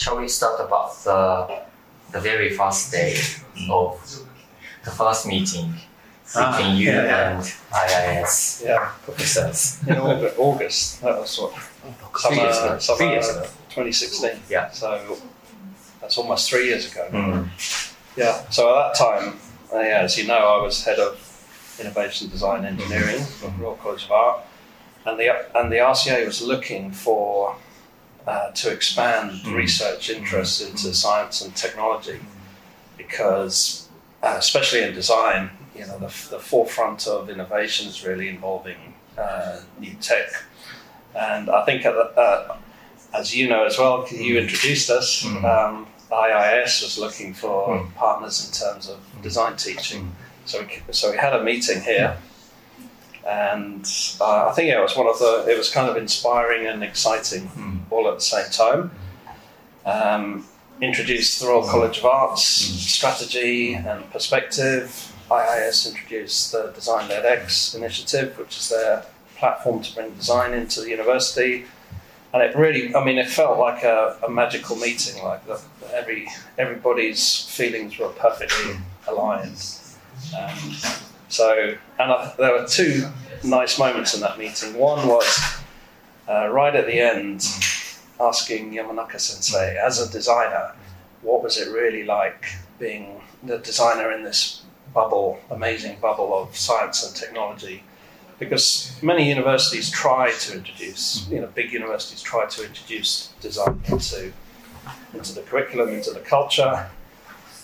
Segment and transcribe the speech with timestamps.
[0.00, 1.20] shall we start about the
[2.14, 3.12] the very first day
[3.70, 3.90] of
[4.84, 5.74] the first meeting
[6.36, 7.30] Ah, between you yeah, yeah.
[7.30, 7.40] and
[8.20, 9.78] IIS Yeah, professors?
[9.88, 11.52] in August, August that was what
[12.20, 12.66] Three years ago.
[12.66, 13.42] summer, summer Three years ago.
[13.70, 14.30] 2016.
[14.50, 14.70] Yeah.
[14.70, 14.88] So
[16.00, 17.08] that's almost three years ago.
[17.12, 17.48] Mm.
[18.16, 18.34] Yeah.
[18.50, 19.26] So at that time,
[19.72, 21.12] uh, yeah, as you know, I was head of
[21.80, 24.40] innovation design engineering at Royal College of Art,
[25.06, 27.56] and the and the RCA was looking for
[28.28, 29.54] uh, to expand Mm.
[29.64, 32.20] research interests into science and technology
[32.96, 33.88] because,
[34.22, 38.76] uh, especially in design, you know, the, the forefront of innovation is really involving
[39.16, 40.28] uh, new tech,
[41.14, 42.56] and I think the, uh,
[43.14, 45.24] as you know as well, you introduced us.
[45.24, 45.44] Mm.
[45.44, 47.94] Um, IIS was looking for Mm.
[47.94, 50.02] partners in terms of design teaching.
[50.46, 52.16] So we, so we had a meeting here,
[53.26, 53.86] and
[54.20, 55.46] uh, I think it was one of the.
[55.48, 57.80] It was kind of inspiring and exciting Mm.
[57.90, 58.90] all at the same time.
[59.84, 60.46] Um,
[60.80, 65.12] introduced the Royal College of Arts strategy and perspective.
[65.30, 69.04] IIS introduced the Design Led X initiative, which is their
[69.36, 71.66] platform to bring design into the university.
[72.32, 75.22] And it really, I mean, it felt like a, a magical meeting.
[75.22, 75.60] Like the,
[75.94, 79.60] every everybody's feelings were perfectly aligned.
[80.38, 80.74] Um,
[81.28, 83.08] so, and I, there were two
[83.44, 84.74] nice moments in that meeting.
[84.74, 85.58] One was
[86.28, 87.46] uh, right at the end,
[88.20, 90.74] asking Yamanaka Sensei, as a designer,
[91.22, 92.46] what was it really like
[92.78, 94.62] being the designer in this
[94.94, 97.82] bubble, amazing bubble of science and technology?
[98.38, 104.32] Because many universities try to introduce, you know, big universities try to introduce design into
[105.12, 106.88] into the curriculum, into the culture,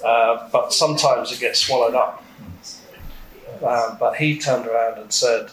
[0.05, 2.24] uh, but sometimes it gets swallowed up.
[3.65, 5.51] Um, but he turned around and said,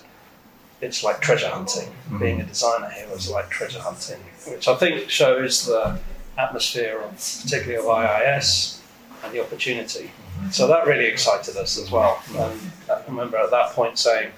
[0.81, 1.87] "It's like treasure hunting.
[1.89, 2.19] Mm-hmm.
[2.19, 5.99] Being a designer here was like treasure hunting," which I think shows the
[6.37, 7.11] atmosphere of,
[7.43, 8.81] particularly of IIS,
[9.23, 10.11] and the opportunity.
[10.39, 10.49] Mm-hmm.
[10.49, 12.15] So that really excited us as well.
[12.15, 12.37] Mm-hmm.
[12.37, 14.31] And I remember at that point saying,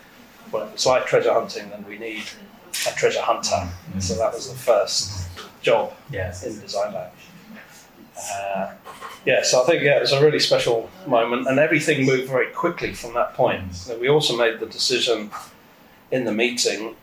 [0.51, 2.23] "Well, if it's like treasure hunting, then we need
[2.87, 3.69] a treasure hunter."
[3.99, 5.29] So that was the first
[5.61, 6.43] job Yes.
[6.43, 7.11] in Design Lab.
[8.17, 8.73] Uh,
[9.25, 12.51] yeah, so I think yeah, it was a really special moment, and everything moved very
[12.51, 13.73] quickly from that point.
[13.75, 15.31] So we also made the decision
[16.11, 16.95] in the meeting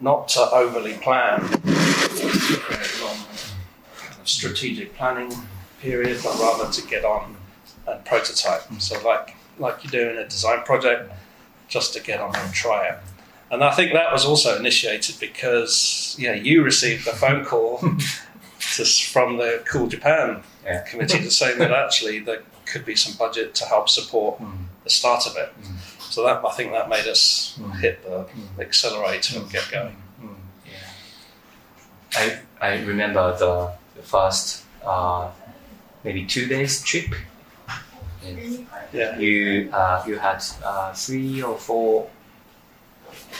[0.00, 3.16] not to overly plan a long
[3.96, 5.32] kind of strategic planning
[5.80, 7.36] period, but rather to get on
[7.86, 8.62] and prototype.
[8.78, 11.10] So like like you do in a design project,
[11.68, 12.98] just to get on and try it.
[13.50, 17.78] And I think that was also initiated because yeah, you received a phone call
[18.76, 20.80] to, from the Cool Japan Yeah.
[20.90, 24.66] committee to say that actually there could be some budget to help support Mm.
[24.84, 25.50] the start of it.
[25.60, 25.76] Mm.
[26.12, 27.80] So that I think that made us Mm.
[27.80, 28.26] hit the
[28.62, 29.96] accelerator and get going.
[32.14, 35.30] I I remember the, the first uh,
[36.04, 37.14] maybe two days trip.
[38.24, 39.18] And Yeah.
[39.18, 42.08] you uh, you had uh, three or four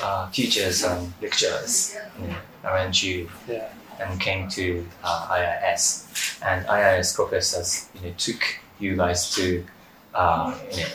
[0.03, 2.34] uh, teachers and lecturers you
[2.65, 3.69] around you Yeah.
[4.00, 5.28] And came to uh,
[5.64, 8.42] IIS and IIS professors you know took
[8.78, 9.64] you guys to
[10.14, 10.86] uh, you know,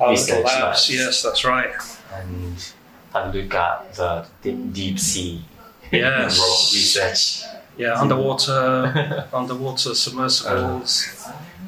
[0.00, 0.60] Our Research labs.
[0.62, 0.90] labs.
[0.90, 1.70] Yes, that's right.
[2.14, 2.56] and
[3.12, 5.44] had a look at the deep, deep sea
[5.92, 6.38] Yes.
[6.74, 7.44] research.
[7.76, 11.06] Yeah, underwater, underwater submersibles,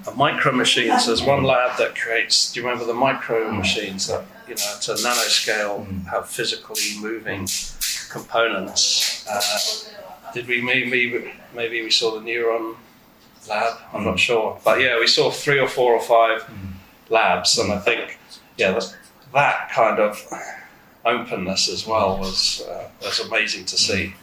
[0.07, 1.07] uh, micro machines.
[1.07, 2.53] There's one lab that creates.
[2.53, 6.07] Do you remember the micro machines that you know to nanoscale Mm.
[6.11, 7.47] have physically moving
[8.11, 9.25] components?
[9.29, 9.41] Uh,
[10.35, 12.77] did we maybe maybe we saw the neuron
[13.49, 13.79] lab?
[13.93, 16.45] I'm not sure, but yeah, we saw three or four or five
[17.09, 18.19] labs, and I think
[18.59, 18.95] yeah, that,
[19.33, 20.23] that kind of
[21.05, 24.15] openness as well was uh, was amazing to see.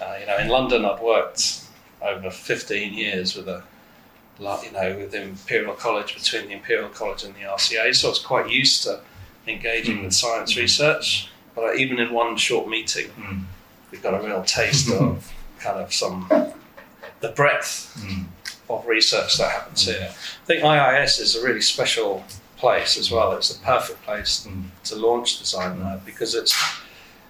[0.00, 1.60] Uh, you know, in London, I'd worked
[2.00, 3.62] over 15 years with a,
[4.40, 8.10] you know, with the Imperial College between the Imperial College and the RCA, so I
[8.10, 9.00] was quite used to
[9.46, 11.28] engaging with science research.
[11.54, 13.44] But even in one short meeting, Mm.
[13.90, 15.30] we got a real taste of
[15.62, 16.28] kind of some
[17.20, 18.24] the breadth Mm.
[18.68, 20.08] of research that happens here.
[20.42, 22.24] I think IIS is a really special
[22.56, 23.32] place as well.
[23.32, 24.64] It's the perfect place Mm.
[24.84, 26.54] to launch Design Lab because it's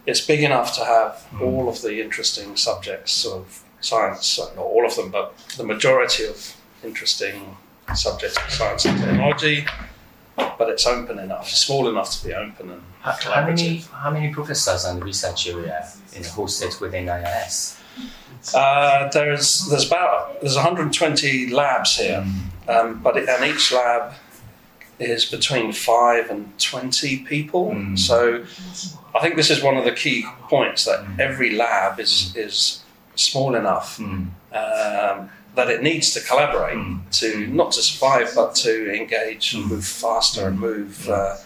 [0.05, 1.43] it's big enough to have Mm.
[1.47, 3.43] all of the interesting subjects of
[3.81, 5.27] science, not all of them, but
[5.57, 7.57] the majority of interesting
[7.95, 9.67] subjects of science and technology.
[10.37, 14.29] But it's open enough, small enough to be open and How, how many how many
[14.33, 15.79] professors and research area
[16.15, 17.77] you know, hosted within IIS?
[18.55, 22.27] Uh, there's there's about there's 120 labs here,
[22.69, 24.13] um, but it, and each lab
[24.99, 27.71] is between five and 20 people.
[27.71, 27.99] Mm.
[27.99, 28.45] So
[29.15, 31.21] I think this is one of the key points that Mm.
[31.21, 32.81] every lab is is
[33.15, 34.27] small enough Mm.
[34.63, 37.01] um, that it needs to collaborate Mm.
[37.21, 39.69] to not to survive but to engage and Mm.
[39.71, 41.37] move faster and move uh,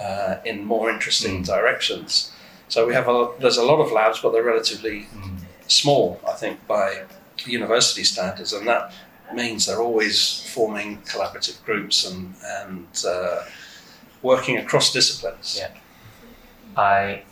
[0.00, 1.46] uh, in more interesting Mm.
[1.46, 2.30] directions.
[2.68, 5.38] So we have a there's a lot of labs, but they're relatively Mm.
[5.68, 7.04] Small, I think, by
[7.44, 8.92] university standards, and that
[9.34, 13.42] means they're always forming collaborative groups and and uh,
[14.22, 15.58] working across disciplines.
[15.58, 15.70] Yeah.
[16.76, 17.22] I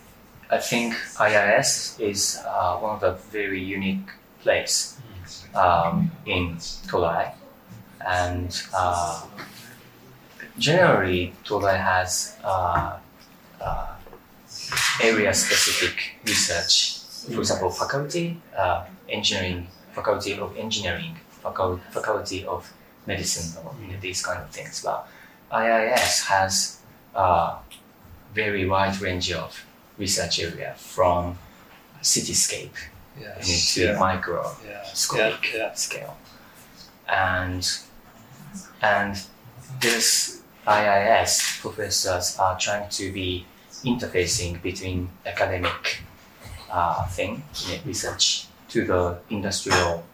[0.51, 4.09] I think IIS is uh, one of the very unique
[4.41, 4.97] place
[5.55, 6.57] um, in
[6.87, 7.33] Todai,
[8.07, 9.25] and uh,
[10.59, 12.99] generally Todai has uh,
[13.61, 13.95] uh,
[15.03, 17.04] area-specific research.
[17.32, 22.71] For example, faculty, uh, engineering, faculty of engineering, facul- faculty of
[23.06, 24.82] medicine, or you know, these kind of things.
[24.82, 25.06] But
[25.53, 26.79] IIS has
[27.15, 27.59] uh,
[28.35, 29.65] very wide range of
[29.99, 31.38] research area from
[32.03, 32.75] cityscape
[33.21, 33.75] Yes.
[33.75, 33.99] to Yeah.
[33.99, 34.55] micro.
[34.67, 34.82] Yeah.
[35.55, 35.73] Yeah.
[35.75, 36.17] scale.
[37.09, 37.67] And
[38.82, 39.17] and
[39.81, 43.47] this IIS professors are trying to be
[43.85, 46.03] interfacing between academic
[46.75, 50.05] uh, thing, you know, research, to the industrial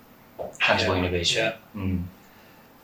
[0.60, 1.00] tangible Yeah.
[1.02, 1.42] innovation.
[1.44, 1.80] Yeah.
[1.82, 2.02] Mm.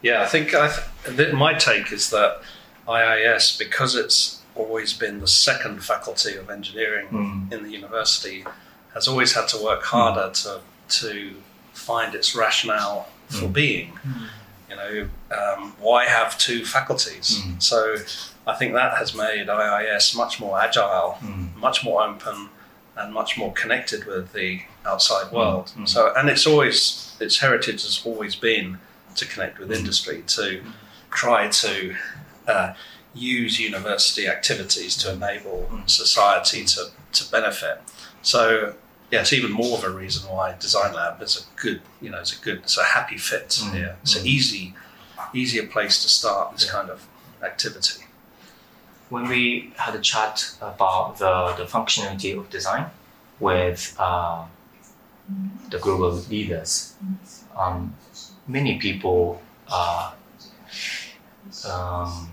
[0.03, 0.69] Yeah, I think I
[1.05, 2.41] th- th- my take is that
[2.89, 7.53] IIS, because it's always been the second faculty of engineering Mm.
[7.55, 8.45] in the university,
[8.95, 10.61] has always had to work harder to
[11.01, 11.35] to
[11.75, 13.53] find its rationale for Mm.
[13.53, 13.89] being.
[14.71, 14.93] You know,
[15.39, 17.27] um, why have two faculties?
[17.41, 17.61] Mm.
[17.71, 17.79] So
[18.47, 21.57] I think that has made IIS much more agile, Mm.
[21.57, 22.49] much more open,
[22.97, 25.73] and much more connected with the outside world.
[25.77, 25.89] Mm.
[25.89, 28.79] So, and it's always its heritage has always been
[29.17, 29.77] to connect with Mm.
[29.77, 30.63] industry, to
[31.11, 31.95] try to
[32.49, 32.75] uh,
[33.15, 35.89] use university activities to enable Mm.
[35.91, 37.81] society to, to benefit.
[38.23, 38.75] So,
[39.11, 42.21] yeah, it's even more of a reason why Design Lab is a good, you know,
[42.21, 43.73] it's a good, it's a happy fit Mm.
[43.75, 43.97] here.
[44.03, 44.27] It's an Mm.
[44.37, 44.75] easy,
[45.35, 46.73] easier place to start this Yeah.
[46.73, 47.03] kind of
[47.43, 48.06] activity.
[49.09, 52.87] When we had a chat about the, the functionality of design
[53.39, 54.45] with uh,
[55.71, 56.95] the global leaders,
[57.57, 57.95] um,
[58.47, 60.13] many people uh,
[61.69, 62.31] um,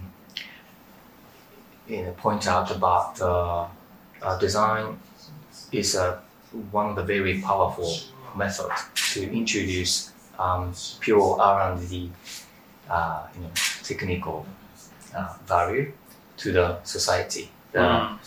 [1.88, 3.66] you know, point out about the
[4.25, 4.98] uh, design
[5.72, 6.22] is a,
[6.72, 7.98] one of the very powerful
[8.36, 12.12] method to introduce um, pure R&D,
[12.90, 13.52] uh, you know,
[13.84, 14.46] technical
[15.16, 15.92] uh, value
[16.38, 17.50] to the society.
[17.72, 18.18] The, Mm.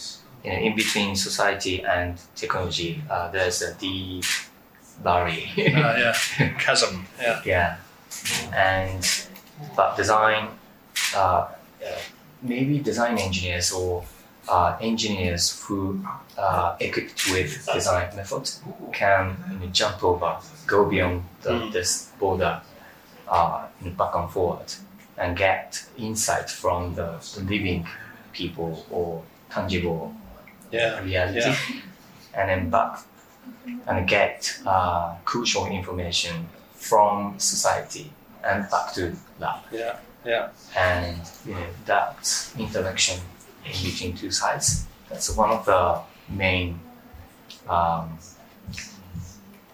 [0.45, 4.25] you know, in between society and technology, uh, there's a deep
[5.03, 5.47] barrier.
[5.59, 6.15] Uh, yeah,
[6.59, 7.07] chasm.
[7.21, 7.41] Yeah.
[7.45, 7.77] yeah,
[8.55, 9.03] and
[9.77, 10.49] but design,
[11.15, 11.49] uh, uh,
[12.43, 14.05] maybe design engineers or
[14.49, 16.05] uh, engineers who
[16.39, 18.61] are equipped with design methods
[18.93, 20.37] can you know, jump over,
[20.67, 21.73] go beyond the, Mm.
[21.73, 22.61] this border,
[23.29, 23.67] uh,
[23.99, 24.67] back and forward,
[25.19, 27.87] and get insight from the living
[28.33, 30.15] people or tangible
[30.71, 31.01] Yeah.
[31.01, 31.57] reality, Yeah.
[32.35, 33.01] and then back
[33.87, 38.13] and get uh, crucial information from society
[38.45, 39.61] and back to lab.
[39.73, 39.97] Yeah.
[40.25, 40.49] Yeah.
[40.77, 43.21] And you know, that interaction
[43.65, 46.81] in between two sides, that's one of the main,
[47.69, 48.19] um,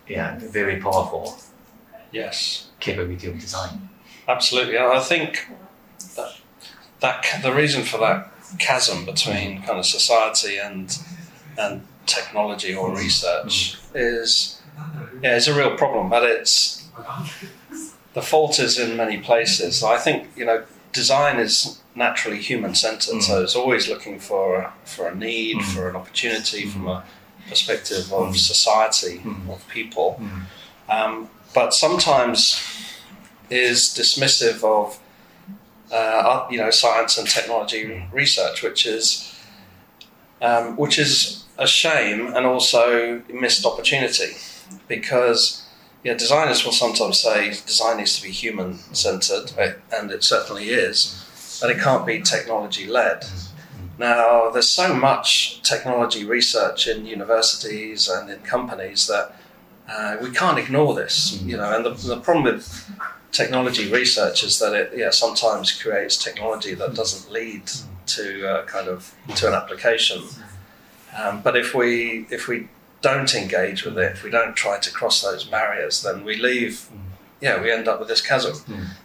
[0.09, 1.38] yeah, very powerful
[2.12, 2.67] Yes.
[2.81, 3.88] capability of design.
[4.29, 5.47] Absolutely, and I think
[6.17, 6.35] that,
[7.00, 10.97] that the reason for that chasm between kind of society and
[11.59, 14.61] and technology or research is
[15.23, 16.09] yeah, it's a real problem.
[16.09, 16.85] But it's
[18.14, 19.83] the fault is in many places.
[19.83, 25.09] I think you know design is naturally human centered, so it's always looking for for
[25.09, 25.75] a need, Mm.
[25.75, 27.05] for an opportunity from a
[27.49, 28.37] perspective of Mm.
[28.37, 29.50] society Mm.
[29.52, 30.21] of people.
[30.21, 30.43] Mm.
[30.88, 32.61] Um, but sometimes
[33.52, 34.99] is dismissive of
[35.92, 39.35] uh, you know science and technology research, which is
[40.40, 44.32] um, which is a shame and also missed opportunity
[44.88, 45.62] because
[46.02, 49.52] yeah, designers will sometimes say design needs to be human centered,
[49.92, 53.25] and it certainly is, but it can't be technology led.
[53.99, 59.37] Now, there's so much technology research in universities and in companies that
[59.88, 61.76] uh, we can't ignore this, you know.
[61.76, 62.90] And the, the problem with
[63.33, 66.95] technology research is that it, yeah, sometimes creates technology that hmm.
[66.95, 67.89] doesn't lead hmm.
[68.07, 69.33] to uh, kind of hmm.
[69.33, 70.23] to an application.
[71.19, 72.69] Um, but if we if we
[73.01, 76.89] don't engage with it, if we don't try to cross those barriers, then we leave.
[77.41, 78.55] Yeah, we end up with this chasm.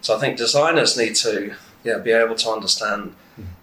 [0.02, 3.16] So I think designers need to yeah be able to understand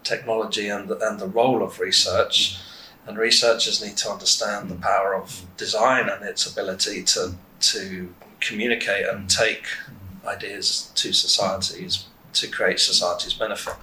[0.03, 2.59] technology and the, and the role of research,
[3.07, 9.07] and researchers need to understand the power of design and its ability to to communicate
[9.07, 9.65] and take
[10.27, 12.05] ideas to societies
[12.35, 13.75] to create society's benefit.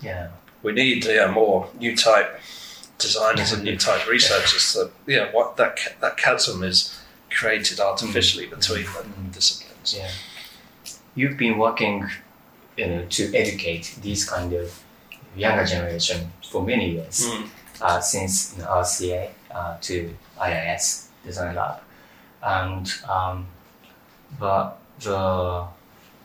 [0.00, 0.28] Yeah.
[0.62, 2.40] We need yeah, more new type
[2.98, 4.62] designers and new type researchers.
[4.62, 6.98] So yeah, what that that chasm is
[7.30, 9.32] created artificially between the Mm.
[9.34, 9.94] disciplines.
[9.96, 10.10] Yeah.
[11.14, 12.08] You've been working,
[12.76, 14.78] you know, to educate these kind of
[15.36, 17.48] younger generation for many years, Mm.
[17.80, 21.80] uh, since you know, RCA uh, to IIS Design Lab,
[22.42, 23.46] and um,
[24.38, 25.66] but the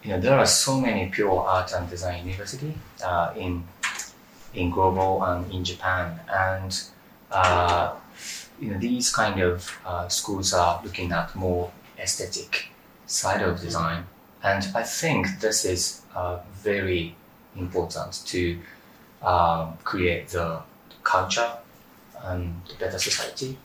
[0.04, 3.64] you know there are so many pure art and design university uh, in
[4.54, 6.82] in global and in Japan, and
[7.32, 7.94] uh,
[8.60, 12.70] you know these kind of uh, schools are looking at more aesthetic
[13.06, 14.06] side of design,
[14.44, 17.16] and I think this is uh, very
[17.56, 18.60] important to
[19.22, 20.60] um, create the
[21.04, 21.52] culture
[22.24, 23.58] and better society.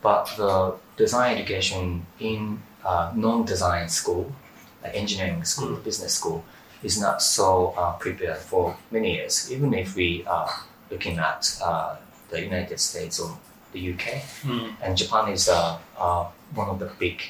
[0.00, 4.32] But the design education in uh, non-design school,
[4.94, 6.44] engineering school, business school,
[6.82, 9.50] is not so uh, prepared for many years.
[9.52, 10.48] Even if we are
[10.90, 11.96] looking at uh,
[12.30, 13.36] the United States or
[13.72, 14.72] the UK, Mm.
[14.82, 17.20] and Japan is uh, uh, one of the big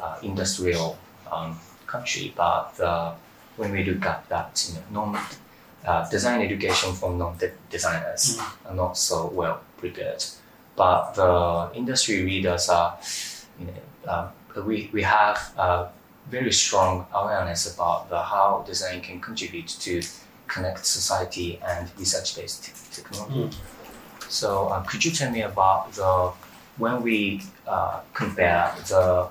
[0.00, 0.96] uh, industrial
[1.30, 2.32] um, country.
[2.36, 3.12] But uh,
[3.56, 5.20] when we look at that, you know, non
[5.84, 10.24] uh, design education for non-designers are not so well prepared.
[10.76, 12.96] But the industry leaders are,
[13.58, 13.66] you
[14.06, 14.30] know,
[14.64, 15.88] we we have uh,
[16.30, 20.02] very strong awareness about the how design can contribute to
[20.48, 23.56] connect society and research-based technology.
[24.28, 26.32] So uh, could you tell me about the
[26.78, 29.28] when we uh, compare the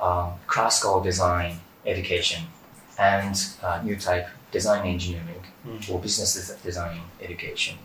[0.00, 2.44] um, classical design education
[2.98, 5.80] and uh, new type design engineering Mm.
[5.90, 7.78] or business des- design education,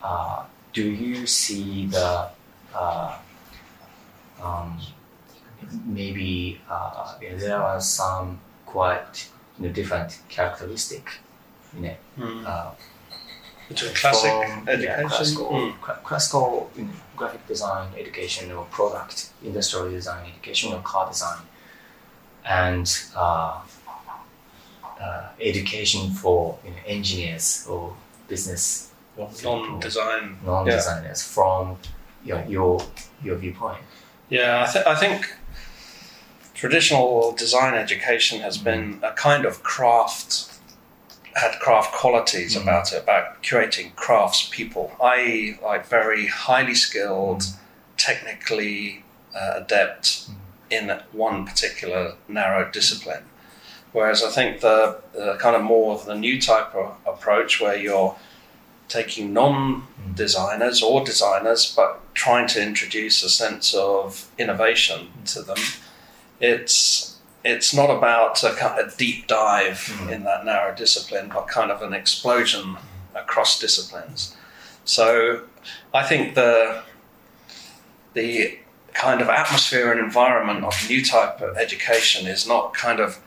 [0.00, 2.28] uh, do you see the
[2.72, 3.18] uh,
[4.40, 4.78] um,
[5.84, 11.10] maybe uh, you know, there are some quite you know, different characteristic
[11.76, 11.98] in it.
[12.18, 12.46] Mm.
[12.46, 12.70] Uh,
[13.68, 15.08] Between classic from, yeah, education.
[15.08, 15.80] classical, Mm.
[15.82, 21.42] cla- classical you know, graphic design education or product industrial design education or car design,
[22.44, 23.60] and uh,
[25.00, 27.94] uh, education for you know, engineers or
[28.28, 28.90] business
[29.42, 30.38] non-design.
[30.44, 31.76] non-designers from
[32.24, 32.80] your your,
[33.22, 33.82] your viewpoint.
[34.30, 35.34] Yeah, I, th- I think
[36.58, 40.50] traditional design education has been a kind of craft,
[41.34, 42.62] had craft qualities Mhm.
[42.62, 47.44] about it, about curating crafts people, i.e., like very highly skilled,
[47.96, 50.34] technically uh, adept Mhm.
[50.70, 53.24] in one particular narrow discipline.
[53.92, 57.76] Whereas I think the, the kind of more of the new type of approach where
[57.76, 58.16] you're
[58.88, 65.58] taking non designers or designers, but trying to introduce a sense of innovation to them.
[66.40, 70.12] It's it's not about a, kind of deep dive Mm.
[70.12, 72.76] in that narrow discipline, but kind of an explosion
[73.14, 74.36] across disciplines.
[74.84, 75.42] So
[75.94, 76.82] I think the
[78.14, 78.58] the
[78.94, 83.18] kind of atmosphere and environment of new type of education is not kind of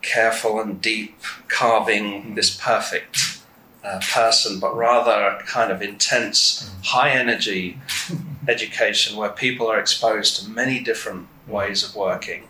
[0.00, 3.40] careful and deep carving this perfect
[3.82, 7.80] uh, person, but rather a kind of intense, high energy
[8.48, 12.44] education where people are exposed to many different ways of working.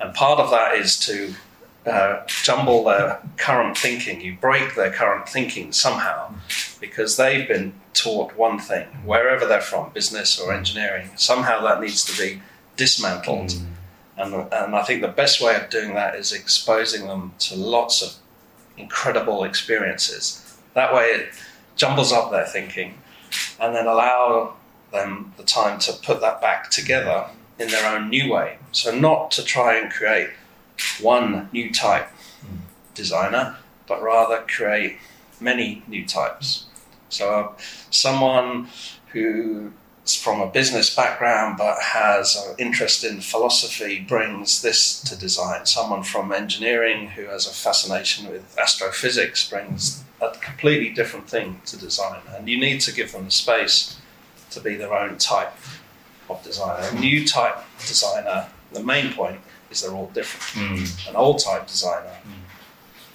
[0.00, 1.34] And part of that is to
[1.86, 4.20] uh, jumble their current thinking.
[4.20, 6.34] You break their current thinking somehow
[6.80, 11.10] because they've been taught one thing, wherever they're from, business or engineering.
[11.16, 12.42] Somehow that needs to be
[12.76, 13.54] dismantled.
[14.18, 18.02] And, and I think the best way of doing that is exposing them to lots
[18.02, 18.14] of
[18.76, 20.58] incredible experiences.
[20.74, 21.28] That way it
[21.76, 22.94] jumbles up their thinking
[23.60, 24.54] and then allow
[24.92, 27.26] them the time to put that back together
[27.58, 28.58] in their own new way.
[28.72, 30.30] So, not to try and create
[31.00, 32.08] one new type
[32.94, 34.98] designer, but rather create
[35.40, 36.66] many new types.
[37.08, 37.52] So, uh,
[37.90, 38.68] someone
[39.12, 39.72] who
[40.04, 45.66] is from a business background but has an interest in philosophy brings this to design.
[45.66, 51.76] Someone from engineering who has a fascination with astrophysics brings a completely different thing to
[51.76, 52.20] design.
[52.34, 53.96] And you need to give them the space
[54.50, 55.52] to be their own type
[56.28, 56.86] of designer.
[56.88, 59.40] A new type designer, the main point
[59.70, 60.70] is they're all different.
[60.78, 61.08] Mm.
[61.10, 62.16] An old type designer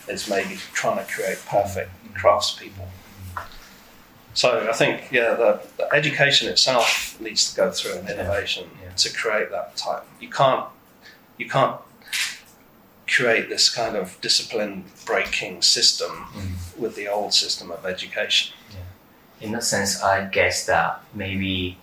[0.07, 2.87] is maybe trying to create perfect craftspeople.
[4.33, 8.91] So I think, yeah, the, the education itself needs to go through an innovation Yeah.
[8.95, 10.03] to create that type.
[10.21, 10.65] You can't,
[11.37, 11.75] you can't
[13.07, 16.77] create this kind of discipline breaking system Mm.
[16.77, 18.53] with the old system of education.
[18.71, 18.77] Yeah.
[19.47, 21.77] in that sense, I guess that maybe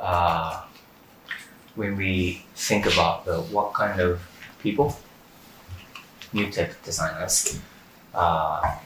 [0.00, 0.62] uh,
[1.76, 4.20] when we think about the what kind of
[4.62, 4.96] people
[6.32, 7.58] new tech designers,
[8.14, 8.76] uh,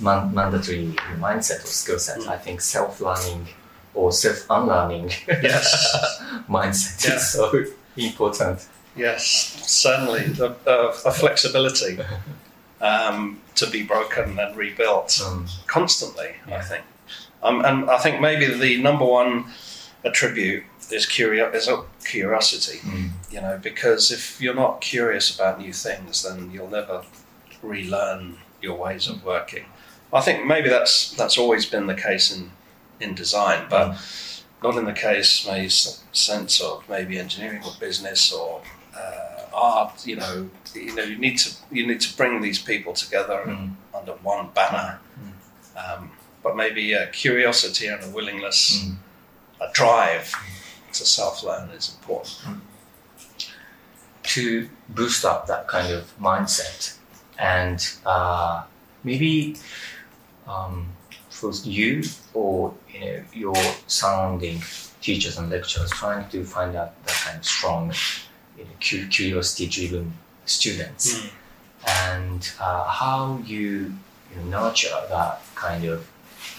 [0.00, 0.86] man- mandatory
[1.18, 2.18] mindset or skill set.
[2.20, 2.28] Mm.
[2.28, 3.48] I think self-learning
[3.94, 5.10] or self-unlearning
[5.42, 6.20] Yes.
[6.48, 7.16] mindset Yeah.
[7.16, 7.64] is so
[7.96, 8.66] important.
[8.96, 9.22] Yes,
[9.64, 10.24] certainly.
[10.40, 11.98] A, a, a flexibility
[12.80, 16.84] um, to be broken and rebuilt Um, constantly, I think.
[17.42, 19.44] Um, and I think maybe the number one
[20.04, 25.60] attribute is, curio- is a curiosity, mm, you know, because if you're not curious about
[25.60, 27.02] new things, then you'll never
[27.62, 29.64] relearn your ways of working.
[30.12, 32.50] I think maybe that's that's always been the case in,
[32.98, 33.98] in design, but
[34.62, 38.62] not in the case, maybe sense of maybe engineering or business or
[38.96, 40.06] uh, art.
[40.06, 43.74] You know, you know, you need to you need to bring these people together mm,
[43.94, 45.00] under one banner.
[45.76, 46.10] Um,
[46.42, 48.96] but maybe curiosity and a willingness, mm.
[49.60, 50.32] A drive
[50.92, 52.62] to self learn is important.
[54.24, 56.96] to boost up that kind of mindset
[57.38, 58.62] and uh,
[59.04, 59.56] maybe
[60.46, 60.86] um,
[61.30, 62.02] for you
[62.34, 63.54] or you know your
[63.86, 64.60] surrounding
[65.00, 67.92] teachers and lecturers trying to find out that kind of strong
[68.58, 70.12] you know, cu- curiosity driven
[70.44, 71.30] students
[71.86, 73.94] and uh, how you,
[74.30, 76.06] you know, nurture that kind of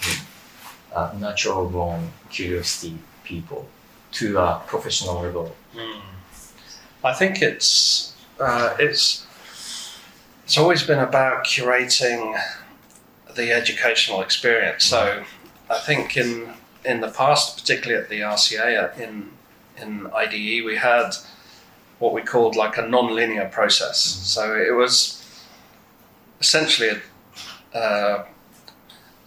[0.02, 0.20] you know,
[0.94, 3.66] uh, natural born curiosity people
[4.12, 6.00] to a professional level Mm.
[7.04, 9.26] I think it's uh, it's
[10.44, 12.40] it's always been about curating
[13.36, 14.84] the educational experience.
[14.84, 15.22] So
[15.70, 16.54] I think in
[16.84, 19.30] in the past, particularly at the RCA in
[19.80, 21.12] in IDE, we had
[21.98, 23.98] what we called like a non-linear process.
[23.98, 25.22] So it was
[26.40, 27.00] essentially
[27.74, 28.26] a uh,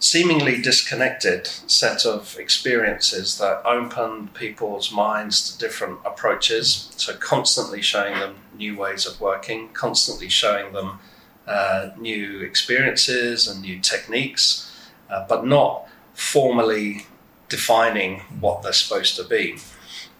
[0.04, 6.92] seemingly disconnected set of experiences that opened people's minds to different approaches.
[6.96, 10.98] So, constantly showing them new ways of working, constantly showing them
[11.46, 14.70] uh, new experiences and new techniques,
[15.08, 17.06] uh, but not formally
[17.48, 19.56] defining what they're supposed to be.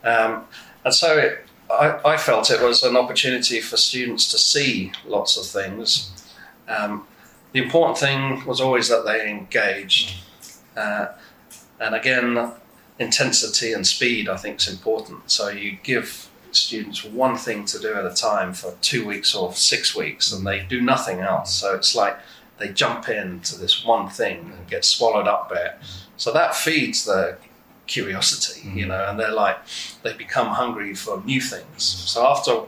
[0.03, 0.45] Um,
[0.83, 5.37] and so, it, I, I felt it was an opportunity for students to see lots
[5.37, 6.11] of things.
[6.69, 7.07] Um,
[7.55, 10.17] the important thing was always that they engaged.
[10.77, 11.07] Uh,
[11.79, 12.53] and again,
[12.99, 15.31] intensity and speed I think is important.
[15.31, 19.53] So you give students one thing to do at a time for two weeks or
[19.55, 21.55] six weeks and they do nothing else.
[21.55, 22.19] So it's like
[22.59, 25.79] they jump into this one thing and get swallowed up by it.
[26.17, 27.39] So that feeds their
[27.87, 29.59] curiosity, you know, and they're like,
[30.03, 31.85] they become hungry for new things.
[31.85, 32.63] So after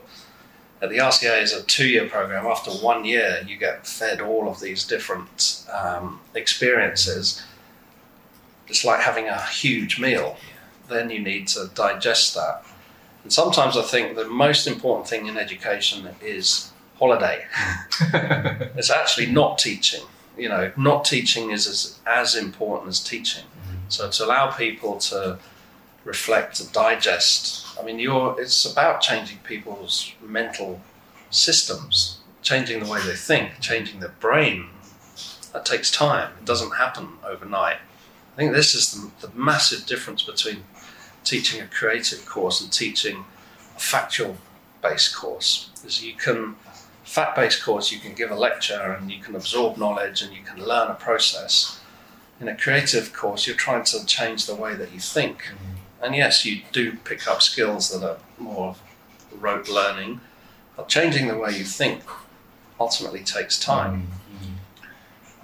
[0.82, 2.46] at the RCA is a two-year program.
[2.46, 7.42] After one year, you get fed all of these different um, experiences.
[8.68, 10.36] It's like having a huge meal.
[10.88, 12.64] Then you need to digest that.
[13.22, 17.44] And sometimes I think the most important thing in education is holiday.
[18.76, 20.04] it's actually not teaching.
[20.36, 23.44] You know, not teaching is as, as important as teaching.
[23.88, 25.38] So to allow people to
[26.06, 27.66] reflect, to digest.
[27.78, 30.80] I mean, you're, it's about changing people's mental
[31.30, 34.68] systems, changing the way they think, changing their brain.
[35.52, 36.32] That takes time.
[36.38, 37.78] It doesn't happen overnight.
[38.32, 40.64] I think this is the, the massive difference between
[41.24, 43.24] teaching a creative course and teaching
[43.76, 44.36] a factual
[44.82, 45.70] based course.
[45.84, 46.56] Is you can
[47.02, 50.42] fact based course you can give a lecture and you can absorb knowledge and you
[50.42, 51.80] can learn a process.
[52.40, 55.52] In a creative course, you're trying to change the way that you think.
[56.06, 58.76] And yes, you do pick up skills that are more
[59.40, 60.20] rote learning,
[60.76, 62.04] but changing the way you think
[62.78, 64.06] ultimately takes time.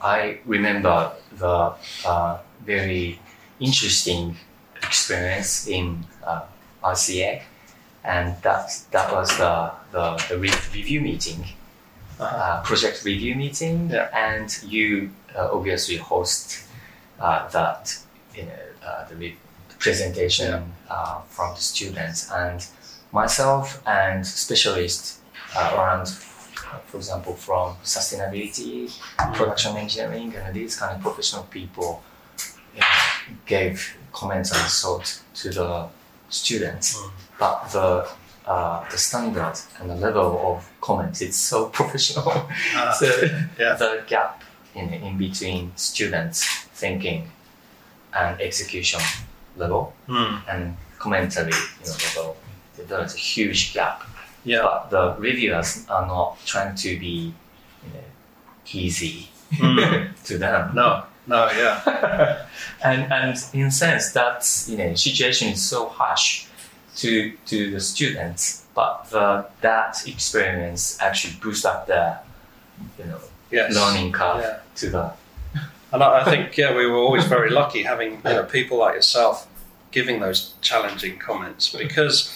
[0.00, 1.72] I remember the
[2.06, 3.18] uh, very
[3.58, 4.36] interesting
[4.84, 6.42] experience in uh,
[6.84, 7.42] RCA,
[8.04, 11.44] and that that was the the, the review meeting,
[12.20, 14.08] uh, project review meeting, Yeah.
[14.14, 16.62] and you uh, obviously host
[17.18, 17.98] uh, that
[18.36, 19.16] you know uh, the
[19.82, 22.64] presentation uh, from the students and
[23.12, 25.18] myself and specialists
[25.56, 28.96] uh, around, uh, for example, from sustainability,
[29.34, 32.02] production engineering, and these kind of professional people
[32.74, 32.86] you know,
[33.44, 35.88] gave comments and thought to the
[36.30, 36.96] students.
[36.96, 37.10] Mm.
[37.38, 38.08] But the
[38.46, 42.32] uh, the standard and the level of comments it's so professional.
[42.74, 43.06] Ah, so
[43.58, 43.74] yeah.
[43.74, 44.42] the gap
[44.74, 47.30] in in between students thinking
[48.14, 49.00] and execution
[49.56, 50.36] level Hmm.
[50.48, 52.36] and commentary you know, level,
[52.88, 54.02] there is a huge gap.
[54.44, 54.62] Yeah.
[54.62, 57.34] But the reviewers are not trying to be
[57.84, 58.04] you know,
[58.72, 60.12] easy Hmm.
[60.24, 60.74] to them.
[60.74, 62.46] No, no, yeah.
[62.84, 66.46] and and in a sense that's you know situation is so harsh
[66.96, 72.20] to to the students, but the, that experience actually boosts up their
[72.98, 73.18] you know
[73.50, 73.74] Yes.
[73.74, 74.58] learning curve Yeah.
[74.76, 75.12] to the
[75.92, 78.94] And I, I think, yeah, we were always very lucky having you know people like
[78.94, 79.46] yourself
[79.90, 82.32] giving those challenging comments because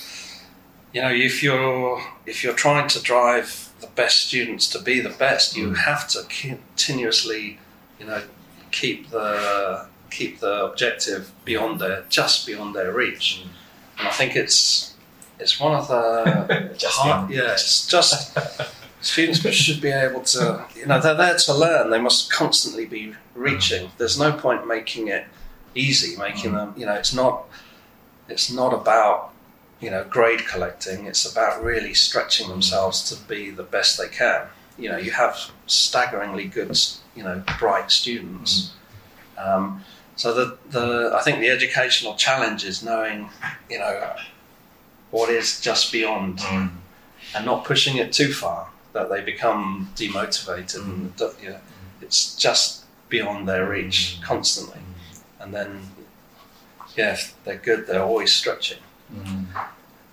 [0.92, 5.10] you know if you're if you're trying to drive the best students to be the
[5.10, 5.76] best, you Mm.
[5.78, 7.58] have to continuously,
[8.00, 8.22] you know,
[8.72, 13.42] keep the keep the objective beyond their just beyond their reach.
[13.42, 13.48] Mm.
[13.98, 14.94] And I think it's
[15.38, 18.36] it's one of the Just hard, yeah, it's just
[19.02, 21.90] students should be able to, you know, they're there to learn.
[21.90, 23.90] They must constantly be reaching.
[23.98, 25.26] There's no point making it
[25.74, 27.44] easy, making them, you know, it's not,
[28.28, 29.32] it's not about,
[29.80, 31.06] you know, grade collecting.
[31.06, 34.46] It's about really stretching themselves to be the best they can.
[34.78, 36.78] You know, you have staggeringly good,
[37.14, 38.72] you know, bright students.
[39.38, 39.84] Um,
[40.16, 43.28] so the, the, I think the educational challenge is knowing,
[43.70, 44.14] you know,
[45.10, 46.70] what is just beyond Mm.
[47.34, 51.60] and not pushing it too far that they become demotivated and you know,
[52.00, 54.80] it's just beyond their reach constantly.
[55.40, 55.82] And then
[56.96, 58.78] yeah if they're good they're always stretching.
[59.14, 59.46] Mm.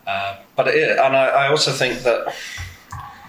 [0.05, 2.35] uh, but it, and I, I also think that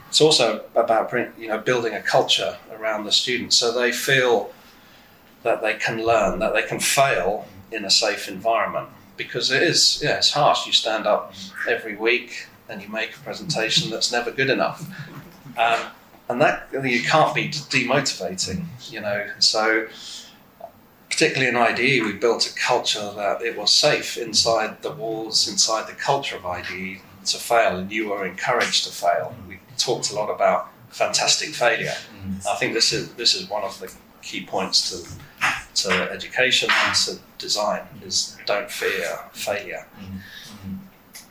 [0.08, 4.52] it's also about you know building a culture around the students so they feel
[5.42, 8.88] that they can learn that they can fail in a safe environment.
[9.16, 10.66] Because it is yeah it's harsh.
[10.66, 11.34] You stand up
[11.68, 14.84] every week and you make a presentation that's never good enough.
[15.56, 15.80] Um,
[16.28, 19.86] and that you can't be demotivating you know so
[21.14, 25.86] particularly in IDE, we built a culture that it was safe inside the walls, inside
[25.86, 29.32] the culture of IDE to fail, and you were encouraged to fail.
[29.46, 31.94] We talked a lot about fantastic failure.
[32.26, 32.44] Mm.
[32.48, 34.96] I think this is this is one of the key points to
[35.82, 39.86] to education and to design is don't fear failure.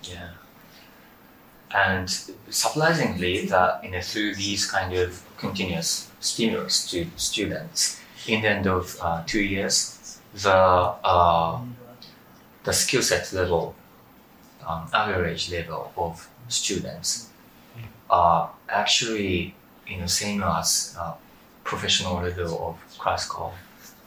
[0.03, 0.29] Yeah.
[1.73, 2.07] And
[2.49, 8.67] surprisingly, that you know, through these kind of continuous stimulus to students, in the end
[8.67, 11.59] of uh, two years, the uh,
[12.63, 13.75] the skill set level,
[14.67, 17.29] um, average level of students
[18.09, 19.55] are actually
[19.87, 21.13] you know same as uh,
[21.63, 23.51] professional level of classical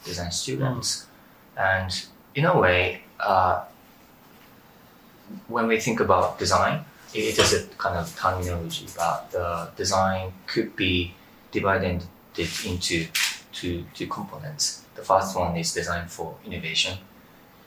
[0.05, 1.07] design students,
[1.57, 3.03] and in a way.
[3.19, 3.65] Uh,
[5.49, 10.75] when we think about design, it is a kind of terminology, but the design could
[10.77, 11.15] be
[11.51, 12.03] divided
[12.37, 13.07] into
[13.53, 14.83] two, two components.
[14.95, 16.99] The first one is design for innovation,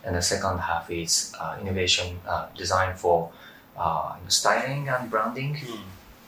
[0.04, 3.32] and the second half is uh, innovation uh, design for
[3.78, 5.58] uh, styling and branding.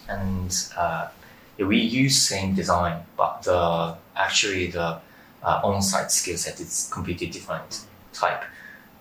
[0.07, 1.09] And uh,
[1.57, 4.99] we use same design, but the actually the
[5.43, 8.43] uh, on-site skill set is completely different type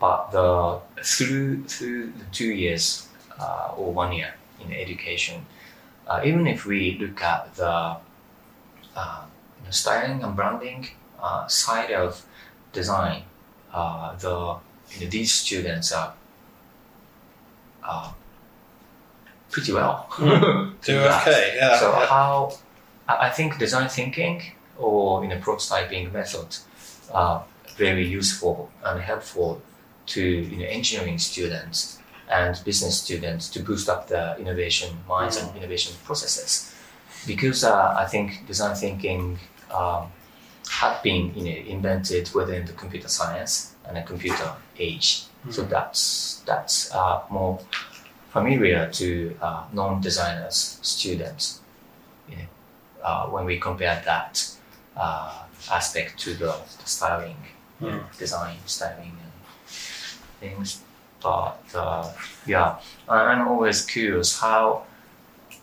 [0.00, 3.06] but the through through the two years
[3.40, 5.46] uh, or one year in education,
[6.06, 7.96] uh, even if we look at the
[8.96, 9.22] uh,
[9.70, 10.88] styling and branding
[11.22, 12.24] uh, side of
[12.72, 13.22] design,
[13.72, 14.56] uh, the
[14.90, 16.12] you know, these students are
[17.84, 18.12] uh,
[19.50, 20.08] pretty well.
[20.18, 21.78] Do to okay, yeah.
[21.78, 22.06] So yeah.
[22.06, 22.52] how
[23.08, 24.42] I think design thinking
[24.76, 26.56] or you know prototyping method
[27.12, 27.44] are
[27.76, 29.62] very useful and helpful
[30.06, 31.99] to you know engineering students
[32.30, 36.74] and business students to boost up their innovation minds and innovation processes.
[37.26, 39.38] Because uh, I think design thinking
[39.70, 40.10] um,
[40.70, 45.24] had been you know invented within the computer science and the computer age.
[45.50, 47.58] So that's that's uh, more
[48.30, 51.60] familiar to uh, non-designers students
[52.28, 52.42] you know,
[53.02, 54.50] uh, when we compare that
[54.96, 57.36] uh, aspect to the, the styling,
[57.80, 59.32] you know, design, styling, and
[60.40, 60.82] things.
[61.22, 62.12] But uh,
[62.46, 62.78] yeah,
[63.08, 64.84] I- I'm always curious how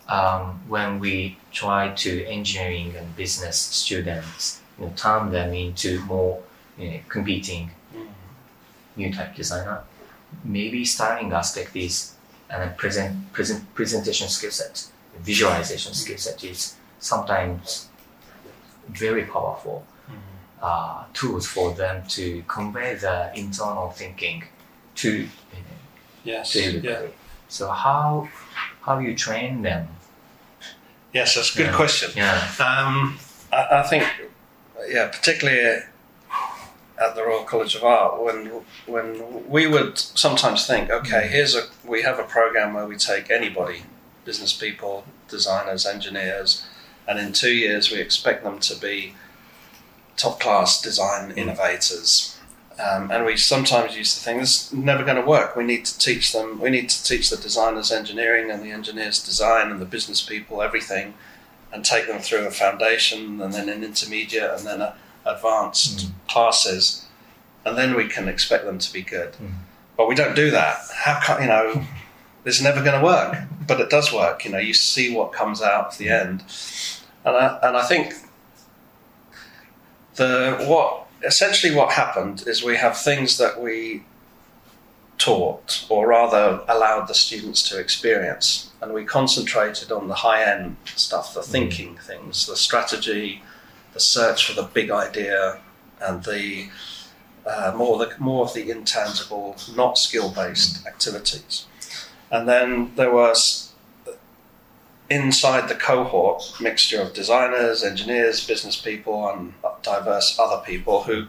[0.10, 6.42] um, when we try to engineering and business students, you know, turn them into more
[6.78, 7.72] you know, competing
[8.96, 9.84] new type designer.
[10.44, 12.14] Maybe styling aspect is
[12.50, 14.86] and present, present presentation skill set,
[15.20, 17.90] visualization skill set is sometimes
[18.90, 19.86] very powerful
[20.62, 24.44] uh, tools for them to convey the internal thinking
[24.98, 25.28] to
[26.24, 27.02] yes, to yeah.
[27.48, 28.30] So how
[28.82, 29.88] how you train them?
[31.14, 31.76] yes, that's a good Yeah.
[31.76, 32.12] question.
[32.16, 32.36] Yeah.
[32.60, 33.18] Um,
[33.52, 34.04] I, I think,
[34.90, 35.82] yeah, particularly
[37.00, 38.48] at the Royal College of Art, when
[38.86, 43.30] when we would sometimes think, okay, here's a we have a program where we take
[43.32, 43.84] anybody,
[44.26, 46.66] business people, designers, engineers,
[47.08, 49.14] and in two years we expect them to be
[50.18, 52.37] top class design innovators.
[52.80, 55.56] Um, and we sometimes used to think this is never going to work.
[55.56, 56.60] We need to teach them.
[56.60, 60.62] We need to teach the designers engineering and the engineers design and the business people
[60.62, 61.16] everything,
[61.74, 66.12] and take them through a foundation and then an intermediate and then a advanced Mm.
[66.30, 67.06] classes,
[67.66, 69.34] and then we can expect them to be good.
[69.34, 69.54] Mm.
[69.98, 70.78] But we don't do that.
[70.94, 71.84] How can you know?
[72.46, 73.36] It's never going to work,
[73.68, 74.46] but it does work.
[74.46, 76.44] You know, you see what comes out at the end,
[77.26, 78.14] and I, and I think
[80.16, 84.04] the what essentially what happened is we have things that we
[85.18, 90.78] taught, or rather allowed the students to experience, and we concentrated on the high end
[90.96, 93.42] stuff, the thinking things, the strategy,
[93.94, 95.60] the search for the big idea,
[96.00, 96.70] and the
[97.46, 101.66] uh, more the more of the intangible, not skill based activities.
[102.30, 103.67] And then there was
[105.10, 111.28] inside the cohort mixture of designers, engineers, business people, and diverse other people who,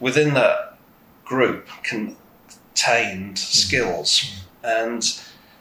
[0.00, 0.78] within that
[1.24, 3.38] group, contained mm.
[3.38, 4.86] skills, mm.
[4.86, 5.20] and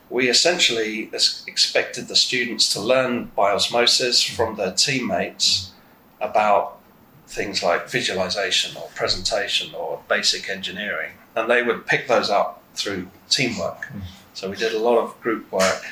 [0.10, 1.10] we essentially
[1.48, 4.36] expected the students to learn by osmosis mm.
[4.36, 5.72] from their teammates
[6.22, 6.80] about
[7.28, 13.08] things like visualization or presentation or basic engineering, and they would pick those up through
[13.30, 13.88] teamwork.
[14.34, 15.84] So we did a lot of group work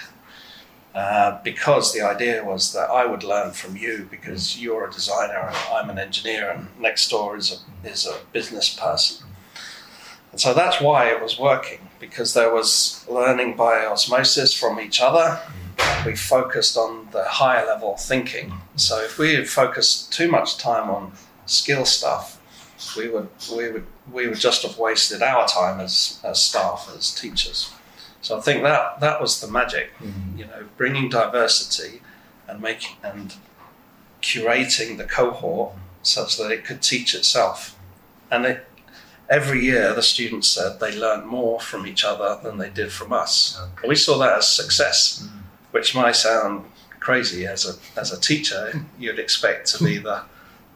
[0.94, 4.62] uh, because the idea was that I would learn from you because mm.
[4.62, 8.74] you're a designer and I'm an engineer, and next door is a is a business
[8.74, 9.26] person.
[10.32, 15.02] And so that's why it was working because there was learning by osmosis from each
[15.02, 15.40] other.
[15.78, 16.06] Mm.
[16.06, 18.50] We focused on the higher level thinking.
[18.50, 18.60] Mm.
[18.76, 21.14] So if we had focused too much time on
[21.46, 22.38] skill stuff,
[22.98, 27.14] we would we would we would just have wasted our time as, as staff as
[27.14, 27.72] teachers.
[28.22, 29.92] So I think that that was the magic,
[30.38, 32.02] you know, bringing diversity
[32.48, 33.34] and making and
[34.22, 37.78] curating the cohort such that it could teach itself.
[38.30, 38.68] And it,
[39.30, 43.12] every year, the students said they learned more from each other than they did from
[43.14, 43.60] us.
[43.60, 43.82] Okay.
[43.84, 45.28] And we saw that as success,
[45.72, 46.66] which might sound
[47.00, 48.86] crazy as a as a teacher.
[49.00, 50.22] You'd expect to be the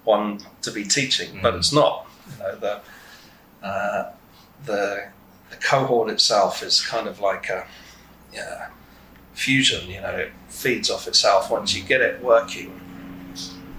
[0.03, 1.58] one to be teaching, but Mm.
[1.60, 2.08] it's not.
[2.31, 4.12] You know, the uh,
[4.65, 5.10] the
[5.49, 7.65] the cohort itself is kind of like a
[8.34, 8.69] yeah,
[9.34, 9.89] fusion.
[9.89, 11.51] You know, it feeds off itself.
[11.51, 12.79] Once you get it working,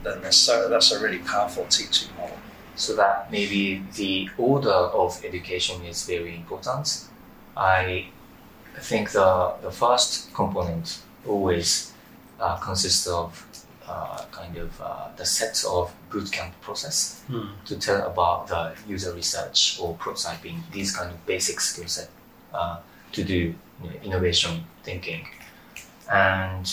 [0.02, 2.37] then there's so that's a really powerful teaching model.
[2.76, 7.07] so that maybe the order of education is very important.
[7.57, 8.09] I
[8.79, 11.92] think the, the first component always
[12.38, 13.44] uh, consists of
[13.88, 17.22] uh, kind of uh, the sets of bootcamp process
[17.66, 22.09] to tell about the user research or prototyping, these kind of basic skill set
[22.53, 22.79] uh,
[23.12, 25.27] to do you know, innovation thinking.
[26.11, 26.66] And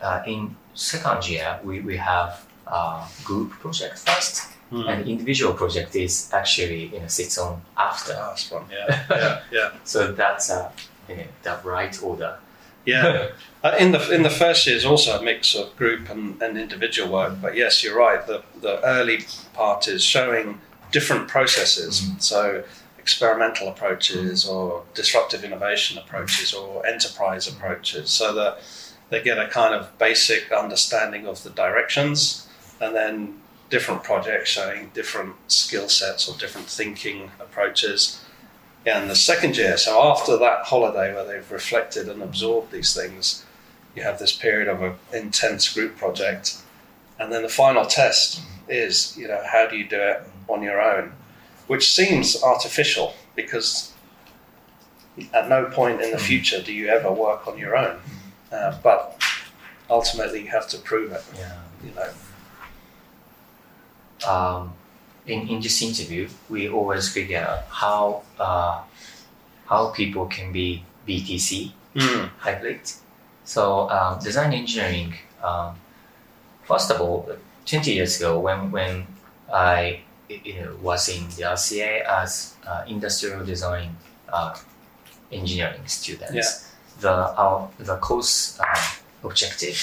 [0.00, 6.30] uh, in second year, we, we have a group project first, and individual project is
[6.32, 8.12] actually you know sits on after.
[8.12, 8.64] That's fun.
[8.70, 9.70] Yeah, yeah, yeah.
[9.84, 10.70] So that's uh,
[11.08, 12.36] you know, the right order.
[12.88, 13.28] Yeah.
[13.64, 16.56] Uh, in the in the first year is also a mix of group and, and
[16.56, 18.24] individual work, but yes, you're right.
[18.24, 20.60] The the early part is showing
[20.92, 22.62] different processes, so
[23.00, 28.60] experimental approaches or disruptive innovation approaches or enterprise approaches, so that
[29.10, 32.46] they get a kind of basic understanding of the directions,
[32.80, 38.24] and then different projects showing different skill sets or different thinking approaches
[38.86, 43.44] and the second year, so after that holiday where they've reflected and absorbed these things,
[43.94, 46.58] you have this period of an intense group project.
[47.18, 50.80] And then the final test is, you know, how do you do it on your
[50.80, 51.12] own?
[51.66, 53.92] Which seems artificial because
[55.34, 57.98] at no point in the future do you ever work on your own.
[58.52, 59.20] Uh, but
[59.90, 61.56] ultimately you have to prove it, Yeah.
[61.84, 62.10] you know.
[64.30, 64.72] um,
[65.28, 68.80] in, in this interview, we always figure out how uh,
[69.66, 72.28] how people can be BTC Mm.
[72.38, 72.80] hybrid.
[73.44, 75.14] So um, design engineering.
[75.42, 75.74] Um,
[76.64, 77.28] first of all,
[77.66, 79.06] twenty years ago, when when
[79.52, 83.96] I you know was in the RCA as uh, industrial design
[84.28, 84.54] uh,
[85.32, 87.00] engineering students, Yeah.
[87.00, 88.84] the our the course uh,
[89.24, 89.80] objective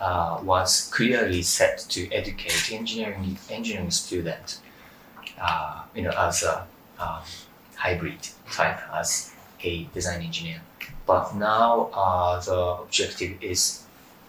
[0.00, 4.58] uh, was clearly set to educate engineering engineering student,
[5.40, 6.66] uh, you know, as a
[6.98, 7.20] um,
[7.74, 10.60] hybrid type as a design engineer.
[11.06, 13.84] But now uh, the objective is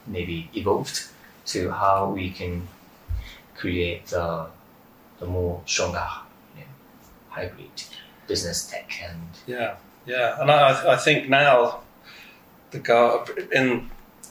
[0.05, 1.07] maybe evolved
[1.47, 2.67] to how we can
[3.55, 4.47] create the
[5.19, 6.07] the more stronger
[6.55, 6.67] you know,
[7.29, 7.83] hybrid
[8.27, 11.81] business tech and Yeah, yeah, and I, I think now
[12.71, 13.89] the go in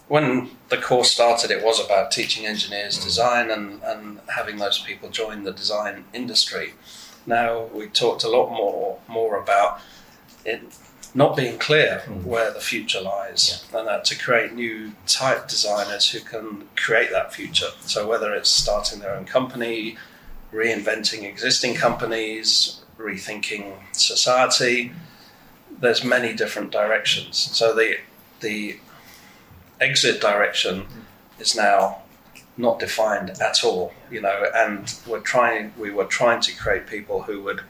[0.09, 5.09] when the course started, it was about teaching engineers design and, and having those people
[5.11, 6.75] join the design industry.
[7.27, 9.81] Now we talked a lot more more about
[10.45, 10.62] it,
[11.14, 12.23] not being clear Mm.
[12.25, 17.35] where the future lies, and that to create new type designers who can create that
[17.35, 17.71] future.
[17.81, 19.97] So whether it's starting their own company,
[20.53, 24.92] reinventing existing companies, rethinking society,
[25.81, 27.37] there's many different directions.
[27.59, 27.97] So the
[28.40, 28.79] the
[29.81, 30.87] exit direction
[31.39, 32.03] is now
[32.57, 37.23] not defined at all, you know, and we're trying we were trying to create people
[37.23, 37.61] who would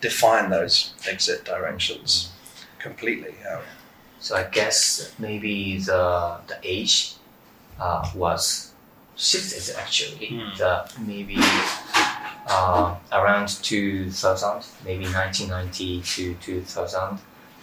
[0.00, 2.32] define those exit directions
[2.78, 3.34] completely.
[3.42, 3.60] Yeah.
[4.20, 7.14] So I guess maybe the the age
[7.78, 8.72] uh, was
[9.16, 10.28] shifted actually.
[10.28, 10.56] Hmm.
[10.56, 11.36] The maybe
[12.46, 17.18] uh, around 2000, maybe 1990 to 2000,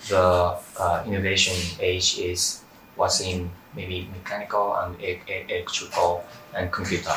[0.08, 2.62] the uh, innovation age is
[2.96, 6.24] was in maybe mechanical and electrical
[6.56, 7.16] and computer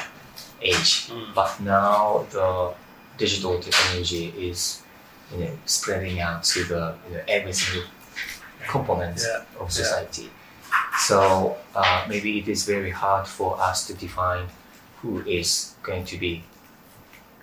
[0.60, 1.08] age.
[1.08, 1.34] Mm.
[1.34, 2.74] But now the
[3.16, 4.82] digital technology is
[5.32, 7.88] you know, spreading out to the you know, every single
[8.68, 10.30] component Yeah, of society.
[10.98, 14.46] So uh, maybe it is very hard for us to define
[15.00, 16.44] who is going to be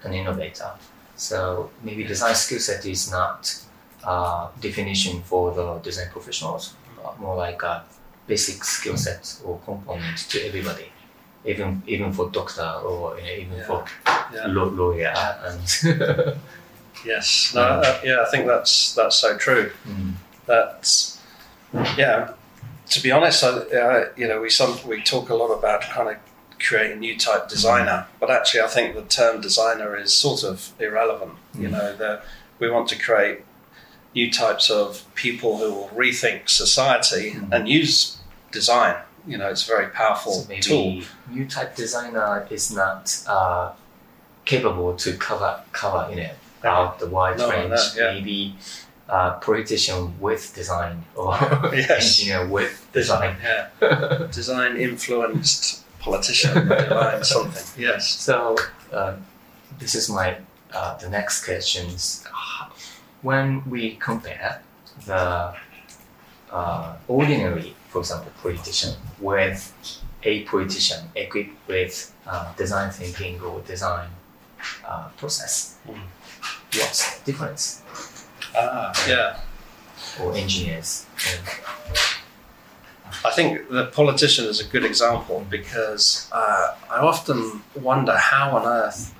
[0.04, 0.72] an innovator.
[1.16, 3.64] So maybe design skill set is not
[4.04, 6.74] uh, definition for the design professionals,
[7.20, 7.84] more like a
[8.30, 10.86] basic skill sets or components to everybody,
[11.46, 13.68] even even for doctor or you know, even Yeah.
[13.70, 13.80] for
[14.34, 14.48] Yeah.
[14.48, 15.14] law- lawyer
[15.48, 15.60] and
[17.06, 17.54] Yes.
[17.56, 19.72] No, uh, yeah, I think that's that's so true.
[19.88, 20.14] Mm.
[20.46, 21.18] That's
[21.98, 22.32] yeah.
[22.90, 26.10] To be honest, I, uh, you know, we some we talk a lot about kind
[26.10, 26.16] of
[26.68, 31.34] creating new type designer, but actually, I think the term designer is sort of irrelevant.
[31.58, 31.72] You Mm.
[31.72, 32.22] know, the,
[32.60, 33.38] we want to create
[34.16, 37.52] new types of people who will rethink society Mm.
[37.54, 38.18] and use
[38.52, 38.96] design.
[39.28, 41.02] You know, it's a very powerful So maybe tool.
[41.30, 43.72] new type designer is not uh,
[44.46, 46.30] capable to cover cover you know
[46.64, 47.70] out the wide No, range.
[47.70, 48.14] no, yeah.
[48.14, 48.56] Maybe
[49.10, 51.34] uh, politician with design or
[51.74, 52.20] Yes.
[52.20, 53.36] engineer with design.
[53.44, 57.68] Yeah, design influenced politician, design something.
[57.84, 58.08] Yes.
[58.08, 58.56] So
[58.92, 59.14] uh,
[59.80, 60.38] this is my
[60.74, 62.24] uh, the next questions.
[63.22, 64.62] When we compare
[65.06, 65.54] the
[66.52, 69.74] uh, ordinary, for example, politician with
[70.24, 74.10] a politician equipped with uh, design thinking or design
[74.86, 76.02] uh, process, Mm.
[76.76, 77.82] what's the difference?
[78.56, 79.40] Ah, yeah.
[80.22, 81.06] Or engineers?
[83.26, 88.66] I think the politician is a good example because uh, I often wonder how on
[88.66, 89.14] earth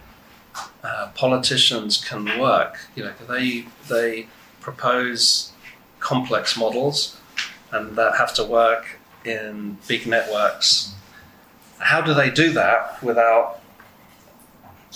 [0.84, 2.78] uh, politicians can work.
[2.96, 4.28] You know, they they
[4.62, 5.52] propose
[6.00, 7.18] complex models
[7.72, 10.94] and that have to work in big networks.
[11.80, 13.60] How do they do that without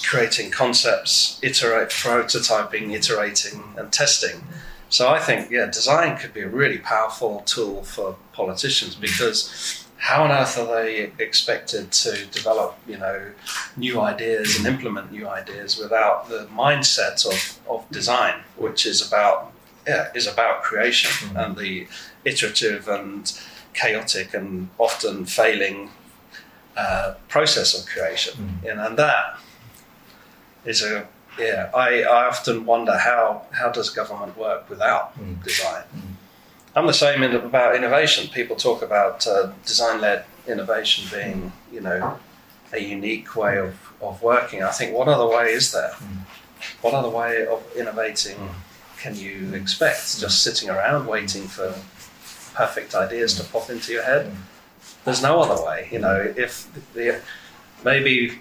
[0.03, 4.43] creating concepts, iterate, prototyping, iterating, and testing?
[4.89, 10.23] So I think, yeah, design could be a really powerful tool for politicians because how
[10.23, 13.31] on earth are they expected to develop, you know,
[13.77, 19.51] new ideas and implement new ideas without the mindset of, of design, which is about
[19.87, 21.45] yeah, is about creation Mhm.
[21.45, 21.87] and the
[22.25, 23.31] iterative and
[23.73, 25.89] chaotic and often failing
[26.77, 28.33] uh, process of creation.
[28.61, 28.65] Mhm.
[28.67, 29.37] You know, and that
[30.65, 31.07] is a
[31.39, 31.69] yeah.
[31.73, 35.43] I, I often wonder how how does government work without Mm.
[35.43, 35.83] design.
[35.95, 36.13] Mm.
[36.75, 38.27] I'm the same in, about innovation.
[38.29, 42.17] People talk about uh, design-led innovation being, you know,
[42.71, 44.63] a unique way of, of working.
[44.63, 45.91] I think what other way is there?
[45.91, 46.17] Mm.
[46.81, 48.37] What other way of innovating
[48.97, 50.19] can you expect?
[50.19, 51.75] Just sitting around waiting for
[52.53, 54.27] perfect ideas to pop into your head?
[54.27, 54.35] Mm.
[55.05, 55.89] There's no other way.
[55.91, 57.21] You know, if the
[57.83, 58.39] maybe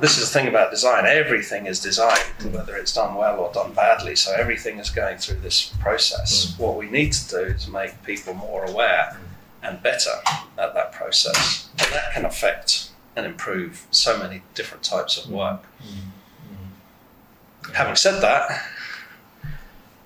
[0.00, 1.04] this is the thing about design.
[1.06, 4.16] Everything is designed, whether it's done well or done badly.
[4.16, 6.46] So everything is going through this process.
[6.46, 6.58] Mm.
[6.58, 9.18] What we need to do is make people more aware
[9.62, 10.12] and better
[10.58, 15.62] at that process, and that can affect and improve so many different types of work.
[15.82, 17.66] Mm.
[17.66, 17.74] Mm.
[17.74, 18.66] Having said that,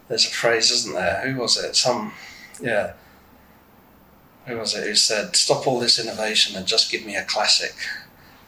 [0.08, 1.20] there's a phrase, isn't there?
[1.24, 1.76] Who was it?
[1.76, 2.12] Some,
[2.60, 2.92] yeah.
[4.46, 7.74] Who was it who said, "Stop all this innovation and just give me a classic"?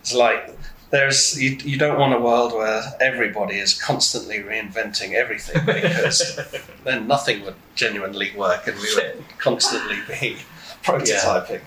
[0.00, 0.50] It's like
[0.90, 6.38] there's you, you don't want a world where everybody is constantly reinventing everything because
[6.84, 10.36] then nothing would genuinely work and we would constantly be
[10.82, 11.60] prototyping.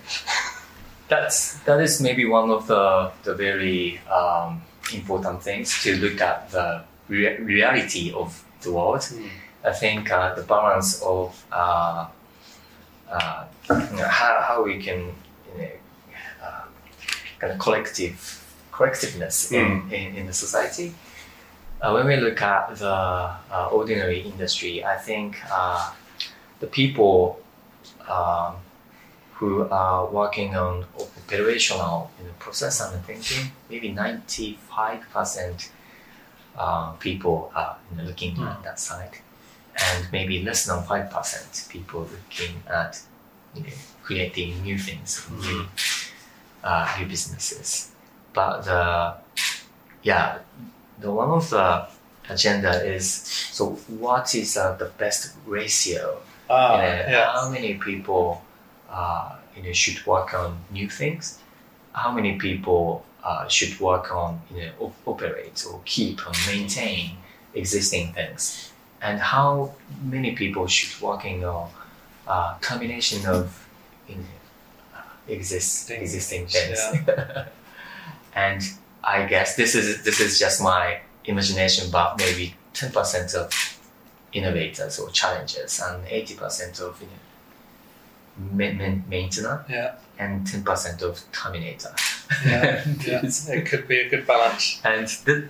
[1.08, 4.62] That's that is maybe one of the the very um,
[4.94, 9.02] important things to look at the rea- reality of the world.
[9.02, 9.30] Mm.
[9.66, 12.08] I think uh, the balance of uh,
[13.10, 15.00] uh, you know, how, how we can
[15.56, 15.70] you know,
[16.44, 16.62] uh,
[17.40, 18.36] kind of collective
[18.72, 20.94] collectiveness in, in, in the society.
[21.82, 25.92] Uh, when we look at the uh, ordinary industry, I think uh,
[26.60, 27.40] the people
[28.10, 28.56] um,
[29.36, 35.70] who are working on operational you know, process and thinking, maybe 95%
[36.58, 38.48] uh, people are you know, looking Hmm.
[38.48, 39.12] at that side,
[39.86, 43.02] and maybe less than 5% people looking at
[43.56, 43.70] you know,
[44.04, 45.66] creating new things, new,
[46.64, 47.92] uh, new businesses.
[48.34, 49.16] But the,
[50.04, 50.40] yeah,
[51.00, 51.88] the one of the
[52.30, 56.20] agenda is so what is uh, the best ratio?
[56.50, 57.32] Ah, you know, yeah.
[57.34, 58.42] how many people
[58.90, 61.40] uh, you know should work on new things?
[61.94, 67.18] How many people uh, should work on you know op- operate or keep or maintain
[67.56, 68.69] existing things
[69.02, 69.74] and how
[70.04, 71.70] many people should working on
[72.28, 73.68] uh, combination of
[74.16, 74.22] know,
[74.96, 76.80] uh, exist, existing things
[78.36, 78.62] and
[79.04, 83.52] I guess this is this is just my imagination but maybe 10% of
[84.34, 91.20] innovators or challengers and 80% of you know, ma- ma- maintenance Yeah, and 10% of
[91.32, 91.94] terminator.
[92.46, 93.22] yeah, yeah.
[93.58, 94.80] It could be a good balance.
[94.84, 95.46] and th-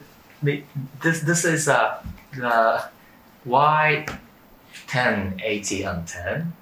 [1.03, 2.01] this, this is uh,
[2.35, 2.83] the
[3.49, 4.05] why
[4.87, 6.53] 10, 80, and 10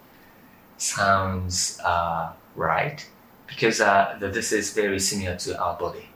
[0.78, 3.08] sounds uh, right
[3.48, 6.08] because uh, the, this is very similar to our body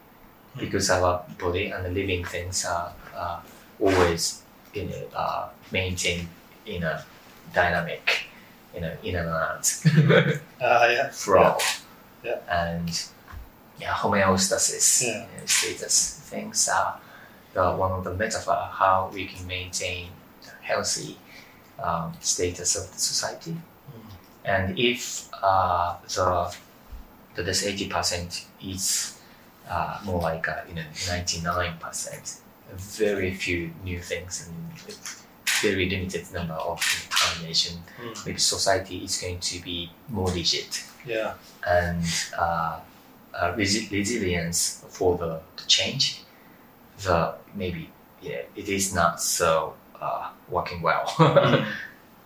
[0.58, 3.40] because our body and the living things are uh,
[3.80, 4.44] always
[4.74, 6.28] you know, uh, maintained
[6.66, 7.04] in a
[7.54, 8.26] dynamic
[8.76, 9.82] you know, in and out
[10.62, 11.10] Ah, yeah.
[11.10, 11.58] flow
[12.24, 12.38] Yeah.
[12.50, 12.90] and
[13.80, 15.08] yeah, homeostasis Yeah.
[15.08, 17.00] you know, status things are
[17.54, 20.08] the, one of the metaphor how we can maintain
[20.62, 21.18] healthy
[21.82, 23.56] um, status of the society.
[24.44, 26.56] And if uh, the,
[27.36, 29.20] the this eighty percent is
[29.70, 32.38] uh, more like uh, you know ninety nine percent,
[32.76, 34.56] very few new things and
[35.62, 37.78] very limited number of termination.
[38.02, 38.26] Mm.
[38.26, 40.68] Maybe society is going to be more rigid
[41.06, 41.34] Yeah,
[41.68, 42.04] and
[42.38, 42.80] uh,
[43.34, 46.24] uh, resi- resilience for the, the change.
[47.04, 47.90] The maybe
[48.22, 51.06] yeah, it is not so uh, working well.
[51.20, 51.66] Mm.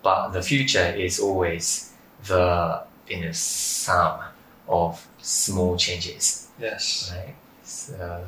[0.03, 1.91] but the future is always
[2.27, 4.19] the you know sum
[4.67, 7.11] of small changes, yes.
[7.15, 7.35] right?
[7.63, 8.25] So,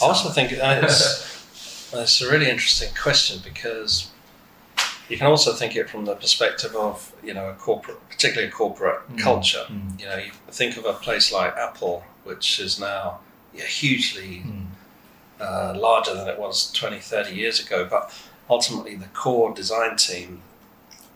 [0.00, 4.10] I also think it's, it's a really interesting question because
[5.08, 8.52] you can also think it from the perspective of you know a corporate, particularly a
[8.52, 9.18] corporate Mm.
[9.18, 9.64] culture.
[9.68, 10.00] Mm.
[10.00, 13.20] You know, you think of a place like Apple, which is now
[13.54, 14.66] yeah, hugely Mm.
[15.40, 18.10] uh, larger than it was 20, 30 years ago, but
[18.48, 20.42] ultimately the core design team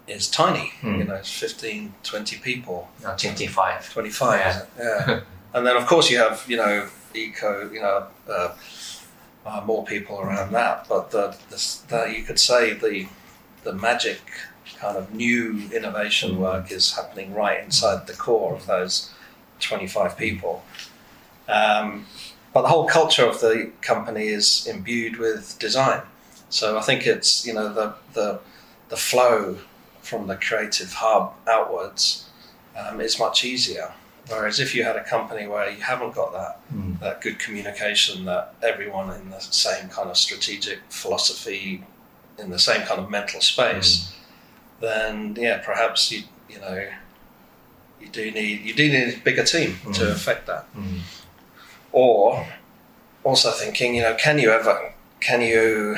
[0.06, 0.72] is tiny.
[0.82, 0.98] Mm.
[0.98, 2.88] You know, it's 15, 20 people.
[3.16, 3.88] twenty five.
[3.92, 4.62] 25 Yeah.
[4.78, 5.20] yeah
[5.54, 8.54] and then of course you have you know eco you know uh,
[9.46, 11.58] uh, more people around that but the, the,
[11.88, 13.06] the you could say the
[13.64, 14.20] the magic
[14.78, 16.38] kind of new innovation Mm.
[16.38, 19.10] work is happening right inside the core of those
[19.60, 20.62] 25 people
[21.48, 22.06] um,
[22.52, 26.02] but the whole culture of the company is imbued with design
[26.50, 28.40] so I think it's you know the the
[28.90, 29.58] the flow
[30.02, 32.26] from the creative hub outwards
[32.78, 33.92] um, is much easier.
[34.28, 37.00] Whereas if you had a company where you haven't got that Mm.
[37.00, 41.82] that good communication, that everyone in the same kind of strategic philosophy,
[42.38, 44.12] in the same kind of mental space,
[44.80, 46.86] then yeah, perhaps you you know
[48.00, 50.12] you do need you do need a bigger team to Mm.
[50.12, 50.64] affect that.
[50.76, 51.00] Mm.
[51.92, 52.46] Or
[53.24, 55.96] also thinking, you know, can you ever can you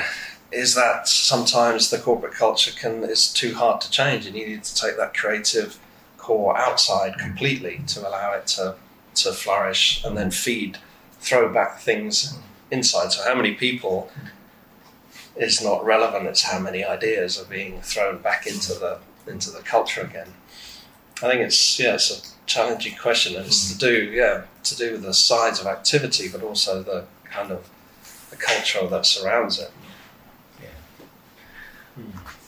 [0.53, 4.63] is that sometimes the corporate culture can is too hard to change and you need
[4.63, 5.79] to take that creative
[6.17, 8.75] core outside completely to allow it to
[9.15, 10.77] to flourish and then feed
[11.19, 12.37] throw back things
[12.71, 13.11] inside.
[13.11, 14.09] So how many people
[15.35, 19.61] is not relevant it's how many ideas are being thrown back into the into the
[19.61, 20.33] culture again.
[21.21, 24.91] I think it's yeah it's a challenging question and it's to do yeah to do
[24.93, 27.69] with the size of activity but also the kind of
[28.29, 29.71] the culture that surrounds it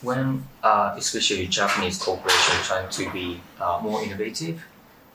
[0.02, 4.62] when uh, especially Japanese corporation trying to be uh, more innovative,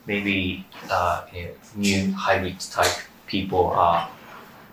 [0.06, 4.08] maybe uh, you know, new hybrid type people are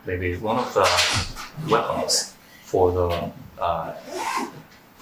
[0.05, 0.87] maybe one of the
[1.71, 2.33] weapons
[2.63, 3.31] for the
[3.61, 3.93] uh,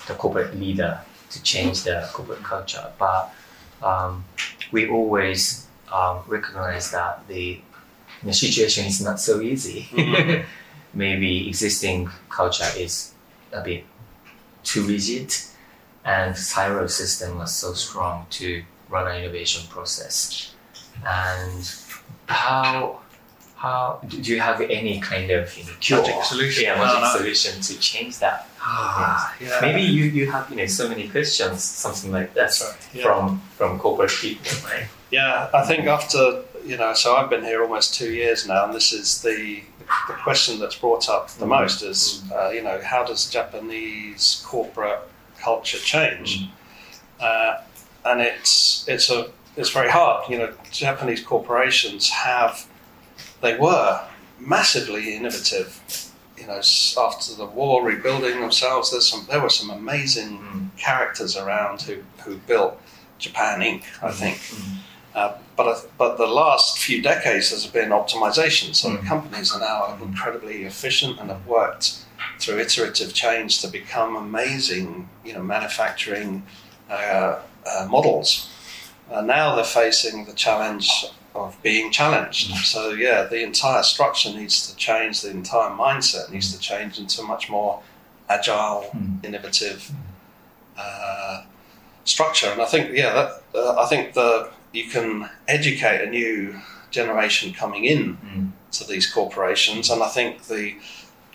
[0.07, 0.99] the corporate leader
[1.29, 2.91] to change the corporate culture.
[2.97, 3.31] But
[3.81, 4.25] um,
[4.71, 7.59] we always um, recognize that the,
[8.23, 9.87] the situation is not so easy.
[9.91, 10.45] Mhm.
[10.93, 13.13] maybe existing culture is
[13.51, 13.83] a bit
[14.67, 15.33] too rigid
[16.03, 20.53] and silo system was so strong to run an innovation process
[21.05, 21.63] and
[22.27, 22.99] how
[23.55, 26.01] how do you have any kind of you know, cure?
[26.03, 26.63] Magic solution?
[26.63, 27.17] Yeah, magic no.
[27.17, 28.47] solution to change that.
[28.61, 29.57] Ah, yeah.
[29.61, 33.03] Maybe you, you have you know so many questions, something like that right, yeah.
[33.03, 34.87] from from corporate people, right?
[35.09, 38.73] Yeah, I think after you know, so I've been here almost two years now, and
[38.73, 39.63] this is the
[40.07, 41.49] the question that's brought up the Mm.
[41.59, 44.99] most is uh, you know how does Japanese corporate
[45.39, 46.47] culture change?
[47.19, 47.61] Uh,
[48.05, 50.29] and it's it's a it's very hard.
[50.29, 52.65] You know, Japanese corporations have
[53.41, 54.01] they were
[54.39, 55.79] massively innovative.
[56.37, 56.61] You know,
[57.07, 58.91] after the war, rebuilding themselves.
[58.91, 60.77] There's some there were some amazing Mm.
[60.77, 62.79] characters around who who built
[63.19, 63.83] Japan Inc.
[64.03, 64.37] I think.
[64.37, 64.77] Mm.
[65.17, 68.67] Uh, but I but the last few decades there's been optimization.
[68.75, 69.07] So the Mm.
[69.13, 71.85] companies are now incredibly efficient and have worked
[72.39, 76.31] through iterative change to become amazing, you know, manufacturing
[76.97, 77.39] uh,
[77.71, 78.29] uh, models.
[79.11, 80.87] Uh, now they're facing the challenge
[81.33, 82.47] of being challenged.
[82.73, 85.13] So yeah, the entire structure needs to change.
[85.25, 87.73] The entire mindset needs to change into a much more
[88.29, 89.25] agile, Mm.
[89.27, 89.79] innovative
[90.77, 91.41] uh,
[92.05, 92.49] structure.
[92.53, 94.31] And I think yeah, that, uh, I think the
[94.71, 96.59] you can educate a new
[96.91, 98.51] generation coming in Mm.
[98.71, 100.75] to these corporations, and I think the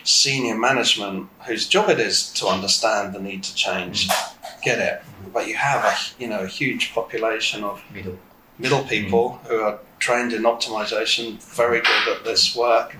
[0.04, 4.62] senior management whose job it is to understand the need to change hmm.
[4.62, 5.02] get it.
[5.32, 8.18] But you have a you know a huge population of Middle.
[8.58, 9.48] middle people hmm.
[9.48, 11.86] who are trained in optimization, very hmm.
[11.86, 12.96] good at this work,